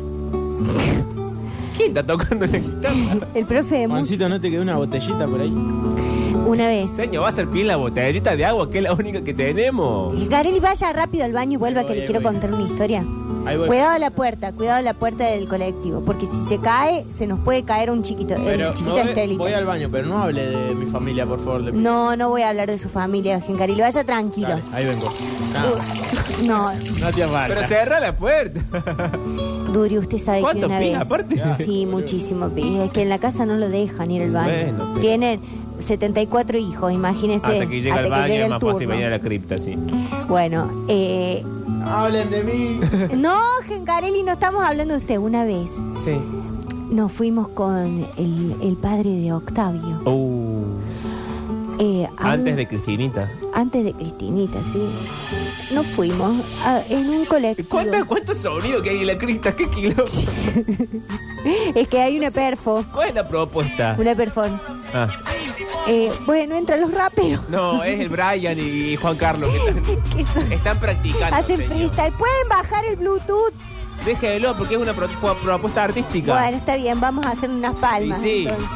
¿Quién 1.76 1.88
está 1.88 2.04
tocando 2.06 2.46
la 2.46 2.58
guitarra? 2.58 3.26
el 3.34 3.46
profe 3.46 3.74
de 3.74 3.88
música, 3.88 3.88
Juancito, 3.88 4.28
¿no 4.28 4.40
te 4.40 4.50
quedó 4.50 4.62
una 4.62 4.76
botellita 4.76 5.26
por 5.26 5.40
ahí? 5.40 5.50
Una 6.46 6.66
vez, 6.68 6.90
Señor, 6.90 7.22
va 7.22 7.26
a 7.26 7.30
hacer 7.30 7.48
pie 7.48 7.62
en 7.62 7.68
la 7.68 7.76
botellita 7.76 8.34
de 8.36 8.44
agua, 8.44 8.70
que 8.70 8.78
es 8.78 8.84
la 8.84 8.92
única 8.92 9.22
que 9.22 9.32
tenemos. 9.34 10.28
Garelli 10.28 10.60
vaya 10.60 10.92
rápido 10.92 11.24
al 11.24 11.32
baño 11.32 11.52
y 11.52 11.56
vuelva 11.56 11.82
Voy, 11.82 11.88
que 11.88 11.94
le 11.94 12.00
voy, 12.02 12.06
quiero 12.06 12.20
voy. 12.20 12.32
contar 12.32 12.52
una 12.52 12.66
historia. 12.66 13.04
Ahí 13.46 13.56
voy. 13.56 13.68
Cuidado 13.68 13.90
a 13.92 13.98
la 13.98 14.10
puerta, 14.10 14.52
cuidado 14.52 14.78
a 14.78 14.82
la 14.82 14.92
puerta 14.94 15.24
del 15.24 15.48
colectivo, 15.48 16.02
porque 16.04 16.26
si 16.26 16.44
se 16.48 16.58
cae, 16.58 17.06
se 17.10 17.26
nos 17.26 17.38
puede 17.40 17.62
caer 17.62 17.90
un 17.90 18.02
chiquito, 18.02 18.34
Pero 18.44 18.68
el 18.68 18.74
chiquito 18.74 18.94
me 18.96 19.00
voy, 19.00 19.08
Estelita. 19.10 19.42
voy 19.42 19.52
al 19.52 19.64
baño, 19.64 19.88
pero 19.90 20.06
no 20.06 20.18
hable 20.22 20.46
de 20.46 20.74
mi 20.74 20.86
familia, 20.86 21.24
por 21.24 21.38
favor. 21.38 21.60
le 21.62 21.70
pido. 21.72 21.82
No, 21.82 22.16
no 22.16 22.28
voy 22.28 22.42
a 22.42 22.50
hablar 22.50 22.68
de 22.70 22.78
su 22.78 22.88
familia, 22.90 23.40
Gencarelli, 23.40 23.80
vaya 23.80 24.04
tranquilo. 24.04 24.48
Dale, 24.48 24.62
ahí 24.72 24.86
vengo. 24.86 25.06
Uh, 25.06 26.42
No, 26.44 26.72
No 27.00 27.06
hacía 27.06 27.28
falta. 27.28 27.54
Pero 27.54 27.68
cerra 27.68 28.00
la 28.00 28.16
puerta. 28.16 28.60
Duri, 29.72 29.98
usted 29.98 30.18
sabe 30.18 30.38
que 30.38 30.42
¿Cuánto 30.42 30.66
una 30.66 30.78
pija, 30.78 30.98
vez... 30.98 31.06
aparte? 31.06 31.42
Sí, 31.64 31.86
muchísimo. 31.86 32.48
pija. 32.48 32.84
Es 32.84 32.92
que 32.92 33.02
en 33.02 33.08
la 33.08 33.18
casa 33.18 33.46
no 33.46 33.56
lo 33.56 33.68
dejan 33.68 34.10
ir 34.10 34.22
al 34.24 34.30
baño. 34.32 34.52
Bueno, 34.52 34.88
pero- 34.94 35.00
Tienen 35.00 35.40
74 35.82 36.58
hijos, 36.58 36.92
imagínese. 36.92 37.46
Hasta 37.46 37.66
que 37.66 37.80
llega 37.80 37.94
hasta 37.96 38.04
al 38.06 38.10
baño 38.10 38.34
es 38.34 38.40
el 38.42 38.50
más 38.50 38.62
fácil 38.62 38.86
venir 38.86 39.06
a 39.06 39.10
la 39.10 39.18
cripta, 39.20 39.58
sí. 39.58 39.76
Bueno, 40.28 40.70
eh, 40.88 41.44
Hablen 41.84 42.30
de 42.30 42.42
mí. 42.44 42.80
no, 43.16 43.38
Gencarelli, 43.66 44.22
no 44.22 44.32
estamos 44.32 44.62
hablando 44.64 44.94
de 44.94 45.00
usted. 45.00 45.16
Una 45.18 45.44
vez 45.44 45.70
Sí. 46.04 46.12
nos 46.90 47.10
fuimos 47.12 47.48
con 47.48 48.06
el, 48.18 48.54
el 48.62 48.76
padre 48.76 49.10
de 49.10 49.32
Octavio. 49.32 50.00
Uh, 50.04 50.64
eh, 51.78 52.06
a 52.18 52.24
un- 52.24 52.30
antes 52.30 52.56
de 52.56 52.66
Cristinita. 52.68 53.30
Antes 53.54 53.84
de 53.84 53.92
Cristinita, 53.94 54.58
sí. 54.72 55.74
Nos 55.74 55.86
fuimos 55.86 56.32
a- 56.66 56.82
en 56.90 57.08
un 57.08 57.24
colectivo. 57.24 57.68
¿Cuántos, 57.70 58.04
¿Cuántos 58.04 58.36
sonidos 58.38 58.82
que 58.82 58.90
hay 58.90 58.98
en 59.00 59.06
la 59.06 59.16
cripta? 59.18 59.54
¿Qué 59.56 59.68
kilo? 59.70 60.04
Es 61.74 61.88
que 61.88 61.98
hay 62.02 62.18
una 62.18 62.30
perfo. 62.30 62.84
¿Cuál 62.92 63.08
es 63.08 63.14
la 63.14 63.26
propuesta? 63.26 63.96
Una 63.98 64.14
perfón. 64.14 64.60
Ah, 64.92 65.08
Eh, 65.88 66.12
bueno, 66.26 66.54
entran 66.56 66.80
los 66.82 66.92
raperos. 66.92 67.48
no, 67.48 67.82
es 67.82 67.98
el 68.00 68.08
Brian 68.08 68.56
y 68.58 68.96
Juan 68.96 69.16
Carlos 69.16 69.50
que 69.50 70.20
están, 70.20 70.34
son- 70.34 70.52
están 70.52 70.78
practicando. 70.78 71.34
hacen 71.36 71.56
señor. 71.56 71.72
freestyle. 71.72 72.12
Pueden 72.12 72.48
bajar 72.48 72.84
el 72.84 72.96
Bluetooth. 72.96 73.52
Déjelo 74.04 74.56
porque 74.56 74.74
es 74.74 74.80
una 74.80 74.94
pro- 74.94 75.08
pro- 75.20 75.36
propuesta 75.36 75.84
artística. 75.84 76.32
Bueno, 76.32 76.56
está 76.56 76.76
bien, 76.76 77.00
vamos 77.00 77.26
a 77.26 77.30
hacer 77.30 77.50
unas 77.50 77.74
palmas. 77.76 78.20
Y 78.20 78.22
sí. 78.22 78.46
entonces. 78.48 78.68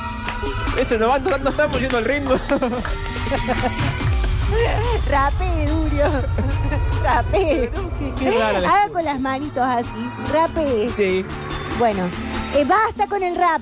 Eso 0.79 0.99
no, 0.99 1.09
va, 1.09 1.19
no, 1.19 1.51
estamos 1.51 1.81
yendo 1.81 1.99
al 1.99 2.05
ritmo. 2.05 2.35
Rape, 5.11 5.67
Durio. 5.69 6.05
Rape. 7.03 7.71
qué 8.19 8.31
rara 8.39 8.61
la 8.61 8.69
Haga 8.71 8.93
con 8.93 9.05
las 9.05 9.21
manitos 9.21 9.65
así. 9.65 10.11
Rape. 10.33 10.91
sí. 10.95 11.25
Bueno, 11.79 12.09
eh, 12.55 12.65
basta 12.65 13.07
con 13.07 13.23
el 13.23 13.37
rap. 13.37 13.61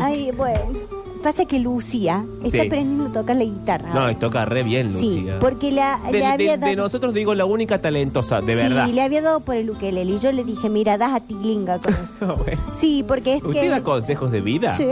Ay, 0.00 0.30
bueno. 0.32 0.85
Pasa 1.26 1.44
que 1.44 1.58
Lucía 1.58 2.24
está 2.44 2.50
Sí. 2.60 2.66
aprendiendo 2.68 3.06
a 3.06 3.12
tocar 3.22 3.34
la 3.34 3.42
guitarra. 3.42 3.88
No, 3.92 4.00
ahora. 4.02 4.12
y 4.12 4.14
toca 4.14 4.44
re 4.44 4.62
bien, 4.62 4.96
Sí, 4.96 5.16
Lucía. 5.16 5.38
porque 5.40 5.72
la, 5.72 5.98
de, 6.12 6.24
había 6.24 6.56
de- 6.56 6.66
de 6.68 6.76
nosotros 6.76 7.12
digo 7.14 7.34
la 7.34 7.44
única 7.44 7.80
talentosa, 7.80 8.40
de 8.40 8.54
verdad. 8.54 8.86
Sí, 8.86 8.92
le 8.92 9.02
había 9.02 9.22
dado 9.22 9.40
por 9.40 9.56
el 9.56 9.68
ukelele 9.68 10.12
y 10.12 10.18
yo 10.20 10.30
le 10.30 10.44
dije, 10.44 10.68
mira, 10.70 10.96
das 10.98 11.16
a 11.16 11.18
tilinga 11.20 11.80
con 11.80 11.92
eso. 12.20 12.36
Bueno. 12.36 12.62
Sí, 12.76 13.04
porque 13.08 13.34
es 13.34 13.42
¿Usted 13.42 13.60
que... 13.60 13.68
da 13.70 13.82
consejos 13.82 14.30
de 14.30 14.40
vida? 14.40 14.76
Sí, 14.76 14.86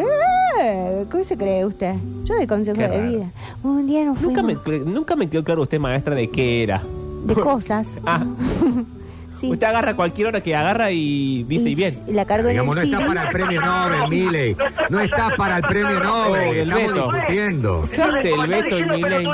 ¿cómo 1.09 1.23
se 1.23 1.37
cree 1.37 1.65
usted? 1.65 1.95
Yo 2.25 2.35
doy 2.35 2.49
consejos 2.49 2.79
Qué 2.81 2.89
de 2.89 2.99
raro. 2.99 3.11
vida. 3.13 3.27
Un 3.63 3.87
día 3.87 4.05
nos 4.05 4.21
Nunca 4.21 4.43
me, 4.43 4.57
nunca 4.85 5.15
me 5.15 5.29
quedó 5.31 5.45
claro 5.45 5.63
usted, 5.63 5.79
maestra, 5.79 6.17
de 6.17 6.29
qué 6.31 6.65
era. 6.65 6.83
de 7.27 7.35
cosas. 7.37 7.87
Ah, 8.05 8.25
Sí. 9.45 9.51
usted 9.53 9.67
agarra 9.67 9.95
cualquier 9.97 10.29
hora 10.29 10.41
que 10.41 10.55
agarra 10.57 10.91
y 10.91 11.43
dice 11.45 11.71
y 11.71 11.75
bien. 11.75 12.01
La 12.09 12.25
cargo 12.25 12.49
en 12.49 12.55
Digamos, 12.55 12.77
el 12.79 12.91
no 12.91 12.99
está 12.99 13.07
para 13.07 13.23
el 13.25 13.29
premio 13.31 13.61
Nobel, 13.61 14.09
Miley. 14.09 14.57
No 14.91 15.01
está 15.01 15.31
para 15.37 15.57
el 15.59 15.63
premio 15.63 16.01
Nobel. 16.03 16.49
Oh, 16.49 16.53
el 16.53 16.73
Estamos 16.73 16.93
Beto. 16.95 17.13
discutiendo. 17.13 17.85
¿Qué 17.95 18.03
hace 18.03 18.31
el 18.33 18.47
Beto 18.47 18.79
y 18.79 18.85
Milei? 18.85 19.29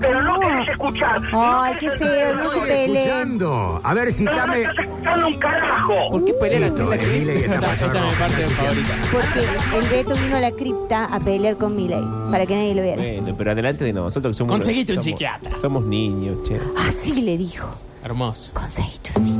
Pero 0.00 0.22
no 0.22 0.40
querés 0.40 0.68
escuchar. 0.68 1.22
Ay, 1.32 1.74
qué 1.80 1.90
feo, 1.92 2.34
no 2.36 2.42
se 2.42 2.46
Estoy 2.58 2.68
peleen. 2.68 2.96
escuchando. 2.96 3.80
A 3.82 3.94
ver, 3.94 4.08
Pero 4.16 4.24
no 4.24 4.30
citame. 4.32 4.60
estás 4.62 4.78
escuchando 4.78 5.26
un 5.28 5.38
carajo. 5.38 6.10
¿Por 6.10 6.24
qué 6.24 6.32
pelea 6.34 6.60
la 6.60 6.66
Listo, 6.66 6.88
la 6.90 6.96
el 6.96 7.12
Milei 7.12 7.38
está 7.38 7.60
pasando. 7.60 7.98
es 7.98 8.04
mi 8.04 8.10
parte 8.18 8.42
favorita. 8.44 8.94
Porque 9.12 9.76
el 9.78 9.88
Beto 9.88 10.14
vino 10.22 10.36
a 10.36 10.40
la 10.40 10.50
cripta 10.50 11.04
a 11.06 11.20
pelear 11.20 11.56
con 11.56 11.76
Miley, 11.76 12.04
para 12.30 12.46
que 12.46 12.54
nadie 12.54 12.74
lo 12.74 12.82
viera. 12.82 13.02
Bueno, 13.02 13.34
pero 13.36 13.50
adelante 13.52 13.84
de 13.84 13.92
nosotros 13.92 14.32
que 14.32 14.38
somos. 14.38 14.52
Conseguiste 14.52 14.92
un 14.92 14.98
somos- 14.98 15.04
psiquiatra. 15.04 15.54
Somos 15.60 15.84
niños, 15.84 16.36
che. 16.46 16.58
Así 16.78 17.22
le 17.22 17.36
dijo. 17.38 17.66
Hermoso. 18.04 18.50
Conseguiste 18.52 19.10
un 19.16 19.24
psiquiatra. 19.24 19.35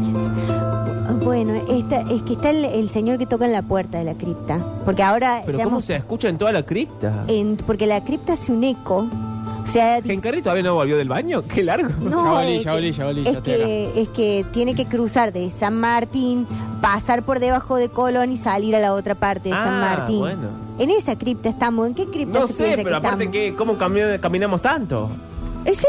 Bueno, 1.25 1.55
esta, 1.69 2.01
es 2.03 2.23
que 2.23 2.35
está 2.35 2.51
el, 2.51 2.65
el 2.65 2.89
señor 2.89 3.19
que 3.19 3.27
toca 3.27 3.47
en 3.47 3.53
la 3.53 3.63
puerta 3.63 3.99
de 3.99 4.05
la 4.05 4.15
cripta. 4.15 4.59
Porque 4.85 5.03
ahora... 5.03 5.43
Pero 5.45 5.59
¿cómo 5.61 5.81
se 5.81 5.95
escucha 5.97 6.29
en 6.29 6.39
toda 6.39 6.53
la 6.53 6.63
cripta? 6.63 7.25
en- 7.29 7.57
porque 7.57 7.87
la 7.87 8.03
cripta 8.05 8.35
hace 8.35 8.53
un 8.53 8.63
eco. 8.65 9.07
O 9.65 9.69
sea, 9.73 10.01
¿Gencarri 10.01 10.43
todavía 10.43 10.63
no 10.63 10.75
volvió 10.75 10.97
del 10.97 11.09
baño? 11.09 11.43
¡Qué 11.53 11.65
largo! 11.65 11.89
No, 12.01 12.25
Ya 12.25 12.41
volví, 12.41 12.57
es 12.57 12.65
ya 12.65 12.71
que- 12.71 12.77
volví, 12.77 12.93
ya 12.93 13.05
volví, 13.07 13.21
Es 13.27 13.33
ya 13.35 13.43
que, 13.43 13.93
es 14.03 14.09
que 14.11 14.47
tiene 14.53 14.75
que 14.77 14.87
cruzar 14.87 15.33
de 15.33 15.51
San 15.51 15.75
Martín, 15.81 16.47
pasar 16.81 17.25
por 17.25 17.41
debajo 17.41 17.75
de 17.77 17.89
Colón 17.89 18.31
y 18.31 18.37
salir 18.37 18.77
a 18.77 18.81
la 18.81 18.93
otra 18.93 19.17
parte 19.17 19.49
de 19.49 19.55
San 19.57 19.67
Ah, 19.69 19.97
Martín. 19.97 20.21
bueno. 20.21 20.49
En 20.79 20.91
esa 20.91 21.17
cripta 21.17 21.49
estamos. 21.49 21.89
¿En 21.89 21.95
qué 21.95 22.07
cripta 22.07 22.39
No 22.41 22.47
se 22.47 22.53
sé, 22.53 22.59
piensa 22.65 22.77
pero 22.85 22.89
que 23.01 23.07
aparte 23.07 23.31
que 23.31 23.55
¿cómo 23.57 23.77
cami- 23.77 24.21
caminamos 24.21 24.63
tanto? 24.63 25.09
Eh, 25.65 25.75
sí, 25.75 25.87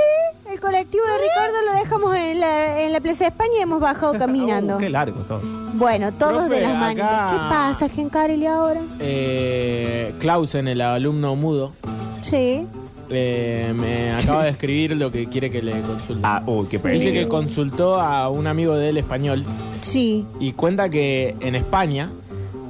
el 0.58 0.62
colectivo 0.62 1.04
de 1.06 1.24
Ricardo 1.24 1.66
lo 1.72 1.80
dejamos 1.84 2.16
en 2.16 2.40
la, 2.40 2.82
en 2.82 2.92
la 2.92 3.00
Plaza 3.00 3.26
de 3.26 3.30
España 3.30 3.52
y 3.60 3.62
hemos 3.62 3.80
bajado 3.80 4.14
caminando. 4.20 4.76
Uh, 4.78 4.80
qué 4.80 4.90
largo 4.90 5.20
todo. 5.22 5.42
Bueno, 5.74 6.12
todos 6.14 6.34
Profe, 6.48 6.56
de 6.56 6.62
las 6.62 6.72
acá- 6.72 6.80
manitas. 6.80 7.32
¿Qué 7.32 7.38
pasa, 7.50 7.90
Gencarelli, 7.90 8.46
ahora? 8.48 8.82
Eh, 9.00 10.14
Clausen, 10.20 10.68
el 10.68 10.82
alumno 10.82 11.36
mudo, 11.36 11.74
Sí. 12.22 12.66
eh, 13.10 13.72
me 13.76 14.12
acaba 14.14 14.44
de 14.46 14.50
escribir 14.50 14.96
lo 14.98 15.12
que 15.12 15.28
quiere 15.28 15.52
que 15.52 15.62
le 15.62 15.80
consulte. 15.82 16.22
Ah, 16.24 16.42
uy, 16.48 16.66
qué 16.68 16.78
Dice 16.80 16.90
que 17.06 17.12
peligro. 17.12 17.30
consultó 17.30 18.00
a 18.02 18.30
un 18.30 18.48
amigo 18.48 18.76
de 18.76 18.90
él 18.90 18.98
español 18.98 19.46
Sí. 19.82 20.26
y 20.40 20.54
cuenta 20.54 20.90
que 20.90 21.36
en 21.40 21.54
España 21.56 22.10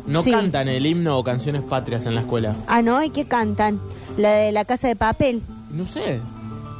no 0.05 0.21
Sí. 0.23 0.31
cantan 0.31 0.67
el 0.67 0.85
himno 0.85 1.17
o 1.17 1.23
canciones 1.23 1.61
patrias 1.63 2.05
en 2.05 2.15
la 2.15 2.21
escuela. 2.21 2.55
Ah, 2.67 2.81
no, 2.81 3.01
¿y 3.01 3.09
qué 3.09 3.23
cantan? 3.25 3.79
La 4.17 4.31
de 4.31 4.51
la 4.51 4.65
casa 4.65 4.87
de 4.89 4.95
papel. 4.97 5.41
No 5.71 5.85
sé, 5.85 6.19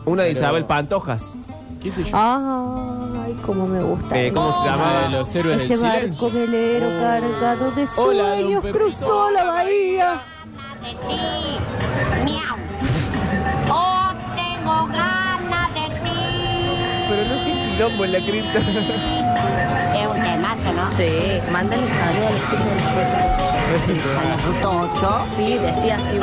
Una 0.08 0.24
de 0.24 0.30
Pero- 0.30 0.40
Isabel 0.40 0.66
Pantojas. 0.66 1.34
qué 1.84 1.92
sé 1.92 2.04
yo. 2.04 2.18
Ay, 2.18 3.36
cómo 3.46 3.68
me 3.68 3.82
gusta. 3.84 4.18
Eh, 4.20 4.32
¿Cómo 4.34 4.52
se 4.64 4.70
llama? 4.70 5.02
de 5.04 5.10
los 5.10 5.36
héroes 5.36 5.58
Ese 5.62 5.68
del 5.74 5.82
barco 5.82 5.98
silencio. 6.00 6.32
velero 6.32 6.88
Oh. 6.88 7.02
cargado 7.02 7.72
de 7.72 7.88
Hola, 7.98 8.24
don 8.30 8.40
sueños 8.40 8.64
Pepito. 8.64 8.80
cruzó 8.86 9.30
la 9.32 9.44
bahía. 9.44 10.22
De 10.82 10.90
ti. 10.90 10.98
Miau. 12.24 12.56
Oh, 13.70 14.12
tengo 14.36 14.88
ganas 14.88 15.74
de 15.74 15.82
ti. 15.82 16.18
Pero 17.10 17.24
no, 17.36 17.46
qué 17.46 17.52
quilombo 17.70 18.06
en 18.06 18.12
la 18.14 18.20
cripta. 18.20 18.60
Es 18.60 20.08
un 20.08 20.22
temazo, 20.24 20.74
¿no? 20.74 20.86
Sí, 20.88 21.42
mándale 21.52 21.86
saludos 21.88 22.28
a 22.28 22.32
los 22.32 22.42
chicos 22.50 22.66
del 22.66 22.82
pueblo. 22.94 23.28
Con 24.16 24.32
el 24.32 24.40
fruto 24.40 24.68
8. 24.94 25.26
Sí, 25.36 25.48
decía 25.58 25.96
así. 25.98 26.18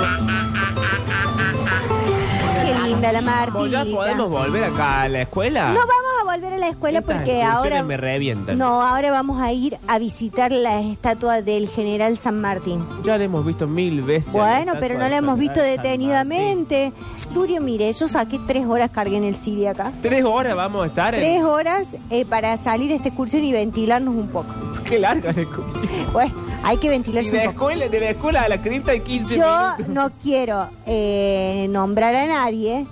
La 3.13 3.47
¿Vos 3.53 3.71
ya 3.71 3.79
Martita. 3.79 3.97
podemos 3.97 4.31
volver 4.31 4.65
acá 4.65 5.03
a 5.03 5.09
la 5.09 5.23
escuela? 5.23 5.69
No 5.69 5.81
vamos 5.81 6.13
a 6.21 6.25
volver 6.35 6.53
a 6.55 6.59
la 6.59 6.69
escuela 6.69 6.99
Estas 7.01 7.17
porque 7.17 7.43
ahora 7.43 7.83
me 7.83 7.97
revientan. 7.97 8.59
no, 8.59 8.83
ahora 8.83 9.11
vamos 9.11 9.41
a 9.41 9.53
ir 9.53 9.79
a 9.87 9.99
visitar 9.99 10.51
la 10.53 10.81
estatua 10.81 11.43
del 11.43 11.69
general 11.69 12.19
San 12.19 12.41
Martín. 12.41 12.85
Ya 13.05 13.17
la 13.19 13.25
hemos 13.25 13.45
visto 13.45 13.67
mil 13.67 14.03
veces. 14.03 14.33
Bueno, 14.33 14.75
la 14.75 14.81
pero 14.81 14.99
no 14.99 15.09
la 15.09 15.17
hemos 15.19 15.39
visto 15.39 15.61
detenidamente. 15.61 16.93
Durio, 17.33 17.61
mire, 17.61 17.93
yo 17.93 18.09
saqué 18.09 18.39
tres 18.47 18.67
horas, 18.67 18.91
cargué 18.91 19.17
en 19.17 19.25
el 19.25 19.37
CD 19.37 19.69
acá. 19.69 19.93
Tres 20.03 20.25
horas 20.25 20.55
vamos 20.55 20.85
a 20.85 20.87
estar. 20.87 21.15
en- 21.15 21.21
Tres 21.21 21.43
horas 21.43 21.87
eh, 22.11 22.25
para 22.25 22.57
salir 22.59 22.93
a 22.93 22.95
esta 22.97 23.09
excursión 23.09 23.45
y 23.45 23.53
ventilarnos 23.53 24.15
un 24.15 24.29
poco. 24.29 24.47
Qué 24.85 24.99
larga 24.99 25.33
la 25.33 25.41
excursión. 25.43 25.89
Pues 26.13 26.31
hay 26.65 26.77
que 26.79 26.87
Y 26.87 26.91
ventilarse 26.91 27.31
de, 27.31 27.45
escuela, 27.45 27.89
de 27.89 28.01
la 28.01 28.11
escuela 28.11 28.43
a 28.43 28.49
la 28.49 28.61
cripta 28.61 28.93
hay 28.93 29.01
15 29.01 29.37
Yo 29.37 29.45
minutos. 29.77 29.89
no 29.89 30.11
quiero 30.23 30.69
eh, 30.87 31.67
nombrar 31.71 32.15
a 32.15 32.27
nadie, 32.27 32.87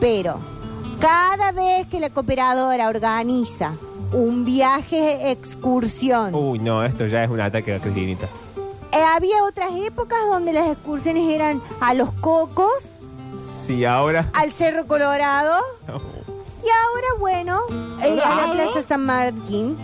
pero 0.00 0.38
cada 1.00 1.52
vez 1.52 1.86
que 1.86 2.00
la 2.00 2.10
cooperadora 2.10 2.88
organiza 2.88 3.72
un 4.12 4.44
viaje 4.44 5.30
excursión, 5.30 6.34
Uy, 6.34 6.58
no, 6.58 6.84
esto 6.84 7.06
ya 7.06 7.24
es 7.24 7.30
un 7.30 7.40
ataque 7.40 7.74
a 7.74 7.78
Cristinita. 7.80 8.26
eh, 8.92 9.02
había 9.14 9.42
otras 9.44 9.70
épocas 9.76 10.18
donde 10.30 10.52
las 10.52 10.68
excursiones 10.68 11.28
eran 11.28 11.62
a 11.80 11.94
los 11.94 12.10
cocos, 12.14 12.72
Sí, 13.66 13.84
ahora. 13.84 14.28
al 14.34 14.52
Cerro 14.52 14.86
Colorado 14.86 15.54
y 15.88 16.66
ahora, 16.68 17.06
bueno, 17.20 17.60
eh, 18.02 18.20
a 18.24 18.46
la 18.46 18.52
Plaza 18.52 18.82
San 18.82 19.04
Martín. 19.06 19.76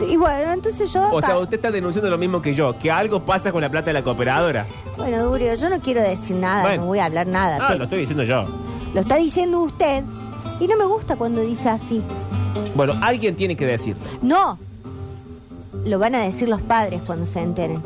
Sí, 0.00 0.16
bueno, 0.16 0.52
entonces 0.52 0.90
yo... 0.90 1.12
O 1.12 1.20
sea, 1.20 1.38
usted 1.38 1.56
está 1.56 1.70
denunciando 1.70 2.08
lo 2.08 2.16
mismo 2.16 2.40
que 2.40 2.54
yo, 2.54 2.78
que 2.78 2.90
algo 2.90 3.20
pasa 3.20 3.52
con 3.52 3.60
la 3.60 3.68
plata 3.68 3.86
de 3.86 3.92
la 3.92 4.02
cooperadora. 4.02 4.64
Bueno, 4.96 5.22
Durio, 5.24 5.54
yo 5.54 5.68
no 5.68 5.78
quiero 5.80 6.00
decir 6.00 6.36
nada, 6.36 6.62
Bueno. 6.62 6.82
no 6.82 6.88
voy 6.88 6.98
a 7.00 7.04
hablar 7.04 7.26
nada. 7.26 7.58
Ah, 7.60 7.64
pero 7.68 7.78
lo 7.80 7.84
estoy 7.84 7.98
diciendo 8.00 8.22
yo. 8.24 8.44
lo 8.94 9.00
está 9.02 9.16
diciendo 9.16 9.60
usted 9.60 10.02
y 10.58 10.66
no 10.66 10.76
me 10.78 10.86
gusta 10.86 11.16
cuando 11.16 11.42
dice 11.42 11.68
así. 11.68 12.02
Bueno, 12.74 12.94
alguien 13.02 13.36
tiene 13.36 13.56
que 13.56 13.66
decirlo. 13.66 14.02
No. 14.22 14.58
Lo 15.84 15.98
van 15.98 16.14
a 16.14 16.22
decir 16.22 16.48
los 16.48 16.62
padres 16.62 17.02
cuando 17.06 17.26
se 17.26 17.40
enteren. 17.40 17.82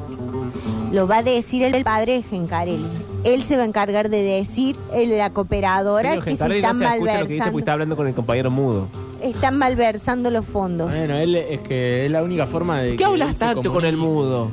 Lo 0.93 1.09
va 1.09 1.19
a 1.19 1.23
decir 1.25 1.63
el 1.65 1.83
padre 1.83 2.15
de 2.15 2.23
Gencarelli. 2.23 2.87
Él 3.25 3.43
se 3.43 3.57
va 3.57 3.63
a 3.63 3.67
encargar 3.67 4.09
de 4.09 4.23
decir, 4.23 4.77
el, 4.93 5.17
la 5.19 5.31
cooperadora, 5.31 6.11
Señor 6.11 6.25
que 6.25 6.37
se 6.37 6.37
Gencarelli, 6.37 6.61
están 6.61 6.79
no 6.79 6.89
se 6.89 6.95
escucha 6.95 7.21
lo 7.21 7.27
que 7.27 7.33
dice 7.33 7.39
porque 7.39 7.39
malversando. 7.39 7.59
está 7.59 7.73
hablando 7.73 7.97
con 7.97 8.07
el 8.07 8.15
compañero 8.15 8.51
mudo. 8.51 8.89
Están 9.25 9.59
malversando 9.59 10.31
los 10.31 10.45
fondos. 10.45 10.91
Bueno, 10.91 11.15
él 11.17 11.35
es 11.37 11.61
que 11.61 12.07
es 12.07 12.11
la 12.11 12.23
única 12.23 12.47
forma 12.47 12.81
de. 12.81 12.91
¿Qué 12.93 12.97
que 12.99 13.05
hablas 13.05 13.39
tanto 13.39 13.73
con 13.73 13.85
el 13.85 13.97
mudo? 13.97 14.51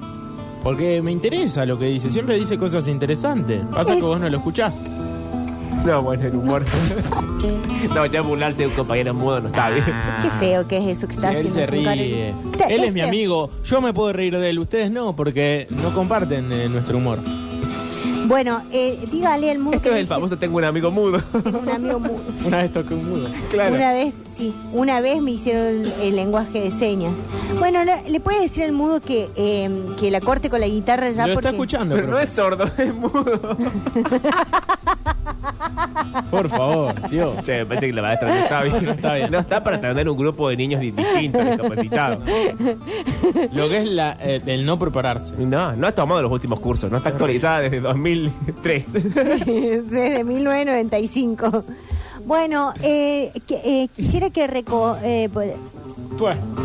Porque 0.64 1.02
me 1.02 1.12
interesa 1.12 1.66
lo 1.66 1.78
que 1.78 1.86
dice. 1.86 2.12
Siempre 2.12 2.36
dice 2.36 2.58
cosas 2.58 2.88
interesantes. 2.88 3.62
Pasa 3.74 3.96
que 3.96 4.02
vos 4.02 4.20
no 4.20 4.30
lo 4.30 4.38
escuchás. 4.38 4.76
No, 5.86 6.04
bueno, 6.04 6.28
el 6.28 6.36
humor. 6.36 6.64
no, 7.96 8.06
ya 8.06 8.22
burlarse 8.22 8.60
de 8.60 8.68
un 8.68 8.74
compañero 8.74 9.16
mudo 9.16 9.42
no 9.42 9.48
está 9.48 9.70
bien. 9.72 9.84
Qué 10.22 10.30
feo 10.40 10.68
que 10.68 10.78
es 10.78 10.98
eso 10.98 11.08
que 11.08 11.16
está 11.16 11.32
Sí, 11.34 11.38
él 11.40 11.48
haciendo. 11.48 11.60
se 11.60 11.66
ríe. 11.66 12.34
Él 12.70 12.84
es 12.84 12.94
mi 12.94 13.00
feo. 13.00 13.08
amigo. 13.10 13.50
Yo 13.66 13.82
me 13.82 13.92
puedo 13.92 14.14
reír 14.14 14.38
de 14.38 14.50
él. 14.52 14.60
Ustedes 14.60 14.92
no, 14.92 15.16
porque 15.16 15.66
no 15.72 15.92
comparten 15.96 16.52
eh, 16.52 16.70
nuestro 16.70 16.98
humor. 17.00 17.18
Bueno, 18.32 18.62
eh, 18.72 18.98
dígale 19.12 19.52
al 19.52 19.60
mundo 19.60 19.76
Esto 19.76 19.90
que 19.90 19.96
es 19.96 20.02
el 20.04 20.08
famoso 20.08 20.38
tengo 20.38 20.56
un 20.58 20.64
amigo 20.64 20.90
mudo. 20.90 21.18
es 21.18 21.54
un 21.54 21.68
amigo 21.68 22.00
mudo. 22.00 22.22
Una 22.46 22.62
vez 22.62 22.72
toqué 22.72 22.94
un 22.94 23.10
mudo. 23.10 23.28
claro. 23.50 23.76
Una 23.76 23.92
vez, 23.92 24.16
sí, 24.34 24.56
una 24.72 25.02
vez 25.02 25.22
me 25.22 25.32
hicieron 25.32 25.68
el, 25.84 25.92
el 26.02 26.16
lenguaje 26.16 26.62
de 26.62 26.72
señas. 26.72 27.12
Bueno, 27.60 27.84
le, 27.84 28.10
le 28.10 28.20
puede 28.22 28.40
decir 28.44 28.64
al 28.64 28.72
mudo 28.72 29.02
que, 29.02 29.30
eh, 29.36 29.84
que 30.00 30.10
la 30.12 30.22
corte 30.22 30.50
con 30.50 30.62
la 30.62 30.68
guitarra 30.70 31.12
ya 31.12 31.28
Lo 31.28 31.34
porque... 31.34 31.50
está 31.50 31.58
escuchando, 31.58 31.96
Pero 31.96 32.08
no 32.08 32.18
es 32.20 32.30
sordo, 32.30 32.64
es 32.78 32.96
mudo. 32.96 33.58
Por 36.30 36.50
favor, 36.50 36.94
tío. 37.10 37.36
Che, 37.44 37.60
me 37.60 37.66
parece 37.66 37.88
que 37.88 37.94
la 37.94 38.02
maestra 38.02 38.28
no 38.30 38.36
está 38.36 38.64
bien. 38.64 38.86
No 38.86 38.92
está 38.92 39.14
bien. 39.16 39.32
No 39.32 39.40
está 39.40 39.64
para 39.64 39.78
atender 39.78 40.08
un 40.10 40.18
grupo 40.18 40.50
de 40.50 40.58
niños 40.58 40.82
di- 40.82 40.92
distintos, 40.92 41.46
discapacitados. 41.46 42.20
Lo 43.54 43.70
que 43.70 43.78
es 43.78 43.86
la, 43.86 44.18
eh, 44.20 44.42
el 44.46 44.66
no 44.66 44.78
prepararse. 44.80 45.34
No, 45.38 45.76
no 45.76 45.88
ha 45.88 45.92
tomado 45.94 46.22
los 46.22 46.32
últimos 46.32 46.60
cursos. 46.60 46.90
No 46.92 46.98
está 46.98 47.10
actualizada 47.10 47.62
desde 47.62 47.80
2003. 47.80 48.86
Desde 48.94 50.24
1995. 50.24 51.64
Bueno, 52.26 52.74
eh, 52.84 53.32
que- 53.48 53.62
eh, 53.84 53.88
quisiera 53.94 54.30
que 54.30 54.46
reco 54.48 54.96
eh, 55.04 55.28
pues, 55.34 55.54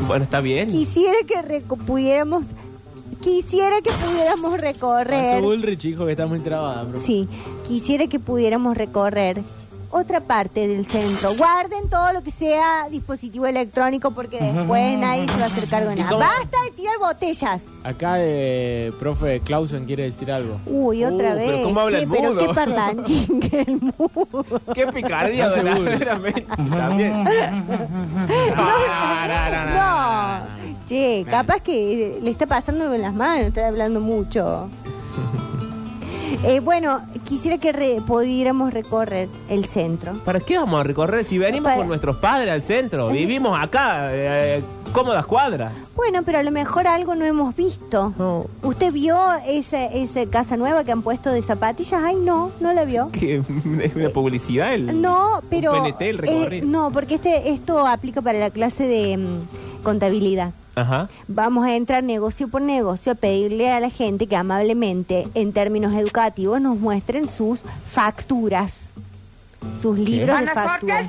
bueno, 0.06 0.24
está 0.24 0.40
bien. 0.40 0.68
quisiera 0.68 1.16
que 1.26 1.60
pudiéramos 1.86 2.44
quisiera 3.20 3.80
que 3.80 3.90
pudiéramos 3.92 4.60
recorrer 4.60 5.40
Bullrich, 5.42 5.84
hijo, 5.86 6.04
que 6.04 6.12
está 6.12 6.26
muy 6.26 6.40
trabada, 6.40 6.82
profe. 6.84 7.00
sí 7.04 7.28
quisiera 7.66 8.06
que 8.06 8.18
pudiéramos 8.18 8.76
recorrer 8.76 9.42
otra 9.88 10.20
parte 10.20 10.66
del 10.66 10.84
centro 10.84 11.32
guarden 11.36 11.88
todo 11.88 12.12
lo 12.12 12.22
que 12.22 12.30
sea 12.30 12.88
dispositivo 12.90 13.46
electrónico 13.46 14.10
porque 14.10 14.38
después 14.40 14.98
nadie 14.98 15.26
se 15.28 15.36
va 15.38 15.44
a 15.44 15.46
hacer 15.46 15.68
cargo 15.68 15.90
de 15.90 15.96
¿Y 15.96 16.00
nada 16.00 16.16
basta 16.18 16.58
de 16.64 16.70
tirar 16.72 16.98
botellas 16.98 17.62
Acá, 17.84 18.16
eh, 18.18 18.92
profe 18.98 19.40
Clausen 19.40 19.84
quiere 19.86 20.02
decir 20.02 20.30
algo. 20.32 20.58
uy 20.66 21.04
otra 21.04 21.34
Uh, 21.34 21.36
pero 21.36 21.52
vez 21.52 21.64
¿cómo 21.64 21.80
habla 21.80 21.98
Che, 21.98 22.02
el 22.02 22.10
pero 22.10 22.22
mudo? 22.34 22.40
qué 22.48 22.54
parlanchín 22.54 23.40
que 23.40 23.60
el 23.62 23.80
mudo 23.80 24.44
Qué 24.74 24.86
picardía, 24.88 25.46
No 25.46 25.54
se 25.54 25.62
burle. 25.62 25.82
verdaderamente. 25.96 26.42
También. 26.76 27.24
No, 29.74 30.40
che, 30.86 31.24
capaz 31.28 31.60
que 31.60 32.18
le 32.22 32.30
está 32.30 32.46
pasando 32.46 32.92
en 32.94 33.02
las 33.02 33.12
manos, 33.14 33.46
está 33.48 33.68
hablando 33.68 34.00
mucho. 34.00 34.68
Eh, 36.44 36.60
bueno, 36.60 37.00
quisiera 37.24 37.56
que 37.58 37.72
re- 37.72 38.00
pudiéramos 38.06 38.72
recorrer 38.72 39.28
el 39.48 39.64
centro. 39.64 40.14
¿Para 40.24 40.38
qué 40.40 40.58
vamos 40.58 40.78
a 40.80 40.82
recorrer 40.84 41.24
si 41.24 41.38
venimos 41.38 41.64
Para- 41.64 41.78
con 41.78 41.88
nuestros 41.88 42.16
padres 42.16 42.50
al 42.52 42.62
centro? 42.62 43.08
Vivimos 43.08 43.58
acá, 43.58 44.08
eh, 44.12 44.62
cómodas 44.92 45.24
cuadras. 45.26 45.72
Bueno, 45.96 46.22
pero 46.24 46.38
a 46.38 46.42
lo 46.42 46.50
mejor 46.50 46.86
algo 46.88 47.14
no 47.14 47.24
hemos 47.24 47.54
visto. 47.56 48.12
No. 48.18 48.46
¿Usted 48.62 48.92
vio 48.92 49.16
esa, 49.46 49.86
esa 49.86 50.26
casa 50.26 50.56
nueva 50.56 50.84
que 50.84 50.92
han 50.92 51.02
puesto 51.02 51.30
de 51.32 51.42
zapatillas? 51.42 52.00
Ay, 52.04 52.16
no, 52.16 52.50
no 52.60 52.72
la 52.72 52.84
vio. 52.84 53.08
Que 53.12 53.36
es 53.82 53.94
una 53.96 54.10
publicidad 54.10 54.74
el. 54.74 55.00
No, 55.00 55.40
pero... 55.48 55.72
Un 55.82 55.84
PNT, 55.92 56.00
el 56.02 56.18
recorrido. 56.18 56.66
eh, 56.66 56.68
no, 56.70 56.90
porque 56.92 57.14
este 57.16 57.50
esto 57.50 57.86
aplica 57.86 58.20
para 58.20 58.38
la 58.38 58.50
clase 58.50 58.86
de 58.86 59.16
mm, 59.16 59.75
contabilidad. 59.86 60.52
Ajá. 60.74 61.08
Vamos 61.28 61.64
a 61.64 61.74
entrar 61.76 62.02
negocio 62.02 62.48
por 62.48 62.60
negocio 62.60 63.12
a 63.12 63.14
pedirle 63.14 63.70
a 63.70 63.78
la 63.78 63.88
gente 63.88 64.26
que 64.26 64.34
amablemente, 64.34 65.28
en 65.34 65.52
términos 65.52 65.94
educativos, 65.94 66.60
nos 66.60 66.76
muestren 66.78 67.28
sus 67.28 67.60
facturas, 67.88 68.90
sus 69.80 69.96
libros 69.96 70.40
de 70.40 70.46
facturas. 70.48 71.06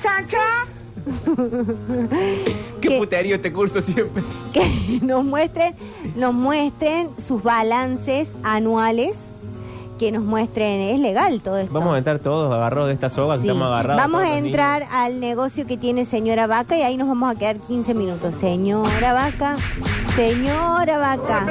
Qué 2.82 2.90
¿Qué? 2.90 2.98
puterío 2.98 3.36
este 3.36 3.52
curso 3.52 3.82
siempre. 3.82 4.24
Que 4.54 5.00
nos 5.02 5.26
muestren, 5.26 5.74
nos 6.16 6.34
muestren 6.34 7.10
sus 7.18 7.42
balances 7.42 8.32
anuales, 8.44 9.18
que 9.98 10.12
nos 10.12 10.24
muestren, 10.24 10.80
es 10.82 11.00
legal 11.00 11.42
todo 11.42 11.58
esto. 11.58 11.74
Vamos 11.74 11.96
a 11.96 11.98
entrar 11.98 12.20
todos 12.20 12.54
agarrados 12.54 12.88
de 12.88 12.94
esta 12.94 13.10
soga 13.10 13.36
que 13.36 13.42
estamos 13.42 13.68
agarrados. 13.68 14.02
Vamos 14.02 14.24
a 14.24 14.38
entrar 14.38 14.84
al 14.92 15.20
negocio 15.20 15.66
que 15.66 15.78
tiene 15.78 16.06
señora 16.06 16.48
Vaca 16.48 16.78
y 16.78 16.82
ahí 16.82 16.98
nos 16.98 17.08
vamos 17.08 17.36
a 17.36 17.38
quedar 17.38 17.58
15 17.58 17.94
minutos. 17.94 18.36
Señora 18.36 19.14
Vaca, 19.14 19.56
señora 20.16 20.98
Vaca, 20.98 21.46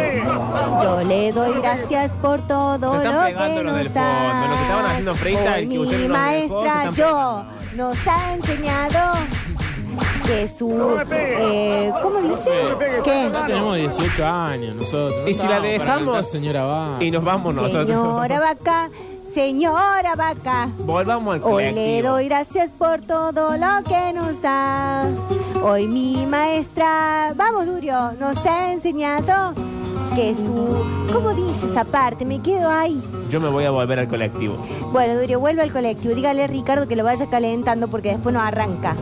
yo 0.83 1.03
le 1.05 1.33
doy 1.33 1.53
gracias 1.61 2.13
por 2.23 2.47
todo 2.47 2.93
Se 2.93 3.07
están 3.07 3.15
lo 3.15 3.39
que 3.55 3.65
nos 3.65 3.77
del 3.77 3.87
fondo, 3.87 4.01
da. 4.01 4.47
los 4.49 4.57
que 4.57 4.63
estaban 4.63 4.87
haciendo 4.87 5.15
freestyle, 5.15 5.69
Hoy 5.69 5.69
que 5.69 5.79
usted 5.79 6.01
mi 6.01 6.09
no 6.09 6.15
dejó, 6.15 6.63
maestra 6.65 6.91
yo 6.93 7.45
nos 7.77 7.97
ha 8.07 8.33
enseñado 8.35 9.13
que 10.27 10.49
su... 10.49 10.99
eh, 11.11 11.93
¿Cómo 12.03 12.19
dice? 12.21 12.51
¿Qué? 13.05 13.31
Ya 13.33 13.47
tenemos 13.47 13.77
18 13.77 14.27
años 14.27 14.77
nosotros. 14.77 15.15
no 15.23 15.29
Y 15.29 15.35
si 15.35 15.47
la 15.47 15.57
estamos 15.57 15.61
para 15.61 15.69
dejamos 15.73 16.15
cantar, 16.15 16.25
señora. 16.25 16.97
Y 17.01 17.11
nos 17.11 17.25
vamos 17.25 17.55
nosotros. 17.55 17.87
Señora 17.87 18.41
Vaca, 18.41 18.91
señora 19.33 20.17
Vaca. 20.17 20.69
Volvamos 20.79 21.35
al 21.35 21.43
Hoy 21.43 21.65
le 21.65 21.71
colectivo. 21.73 22.09
doy 22.13 22.25
gracias 22.27 22.71
por 22.79 23.01
todo 23.03 23.53
lo 23.57 23.85
que 23.89 24.13
nos 24.15 24.41
da. 24.43 25.05
Hoy 25.63 25.87
mi 25.89 26.27
maestra, 26.27 27.33
vamos 27.37 27.67
Durio, 27.67 28.13
nos 28.19 28.37
ha 28.47 28.73
enseñado 28.73 29.53
que 30.15 30.35
su... 30.35 30.85
¿Cómo 31.13 31.33
dice 31.35 31.67
esa 31.71 31.85
parte? 31.85 32.25
Me 32.25 32.41
quedo 32.41 32.71
ahí. 32.71 33.01
Yo 33.31 33.41
me 33.41 33.49
voy 33.49 33.65
a 33.65 33.71
volver 33.71 33.99
al 33.99 34.09
colectivo. 34.09 34.57
Bueno, 34.93 35.15
Durio, 35.17 35.41
vuelve 35.41 35.63
al 35.63 35.73
colectivo. 35.73 36.15
Dígale 36.15 36.45
a 36.45 36.47
Ricardo 36.47 36.87
que 36.89 36.97
lo 36.97 37.05
vaya 37.05 37.27
calentando 37.27 37.89
porque 37.89 38.11
después 38.11 38.33
no 38.35 38.41
arranca. 38.41 38.95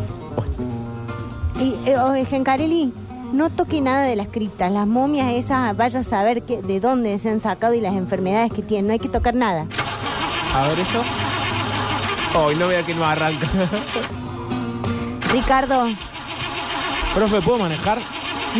Y, 1.60 1.74
eh, 1.86 1.98
oye, 1.98 2.24
Gencarelli, 2.24 2.92
no 3.32 3.50
toque 3.50 3.80
nada 3.80 4.02
de 4.02 4.16
las 4.16 4.28
criptas. 4.28 4.70
Las 4.72 4.86
momias 4.86 5.32
esas, 5.32 5.76
vaya 5.76 6.00
a 6.00 6.04
saber 6.04 6.42
que, 6.42 6.62
de 6.62 6.80
dónde 6.80 7.18
se 7.18 7.30
han 7.30 7.40
sacado 7.40 7.74
y 7.74 7.80
las 7.80 7.94
enfermedades 7.94 8.52
que 8.52 8.62
tienen. 8.62 8.88
No 8.88 8.92
hay 8.92 8.98
que 8.98 9.08
tocar 9.08 9.34
nada. 9.34 9.66
A 10.54 10.68
ver 10.68 10.78
esto. 10.78 11.02
Hoy 12.36 12.56
no 12.56 12.68
vea 12.68 12.82
que 12.82 12.94
no 12.94 13.04
arranca. 13.04 13.48
Ricardo, 15.32 15.86
Profe, 17.14 17.40
¿puedo 17.40 17.58
manejar? 17.58 17.98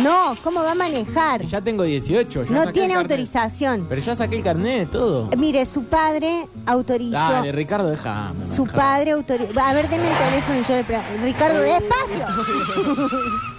No, 0.03 0.35
¿cómo 0.43 0.61
va 0.61 0.71
a 0.71 0.75
manejar? 0.75 1.45
Ya 1.45 1.61
tengo 1.61 1.83
18. 1.83 2.43
ya 2.43 2.51
No 2.51 2.59
saqué 2.61 2.73
tiene 2.73 2.93
el 2.93 2.99
carnet. 2.99 3.11
autorización. 3.11 3.85
Pero 3.87 4.01
ya 4.01 4.15
saqué 4.15 4.35
el 4.37 4.43
carnet, 4.43 4.91
todo. 4.91 5.29
Mire, 5.37 5.65
su 5.65 5.83
padre 5.85 6.47
autorizó. 6.65 7.11
Dale, 7.13 7.51
Ricardo, 7.51 7.89
déjame. 7.89 8.47
su 8.47 8.65
padre 8.67 9.11
autorizó. 9.11 9.59
A 9.59 9.73
ver, 9.73 9.87
deme 9.89 10.09
el 10.11 10.17
teléfono 10.17 10.59
y 10.59 10.63
yo 10.63 10.75
le 10.75 10.83
pre- 10.83 11.17
Ricardo, 11.23 11.59
despacio. 11.59 12.25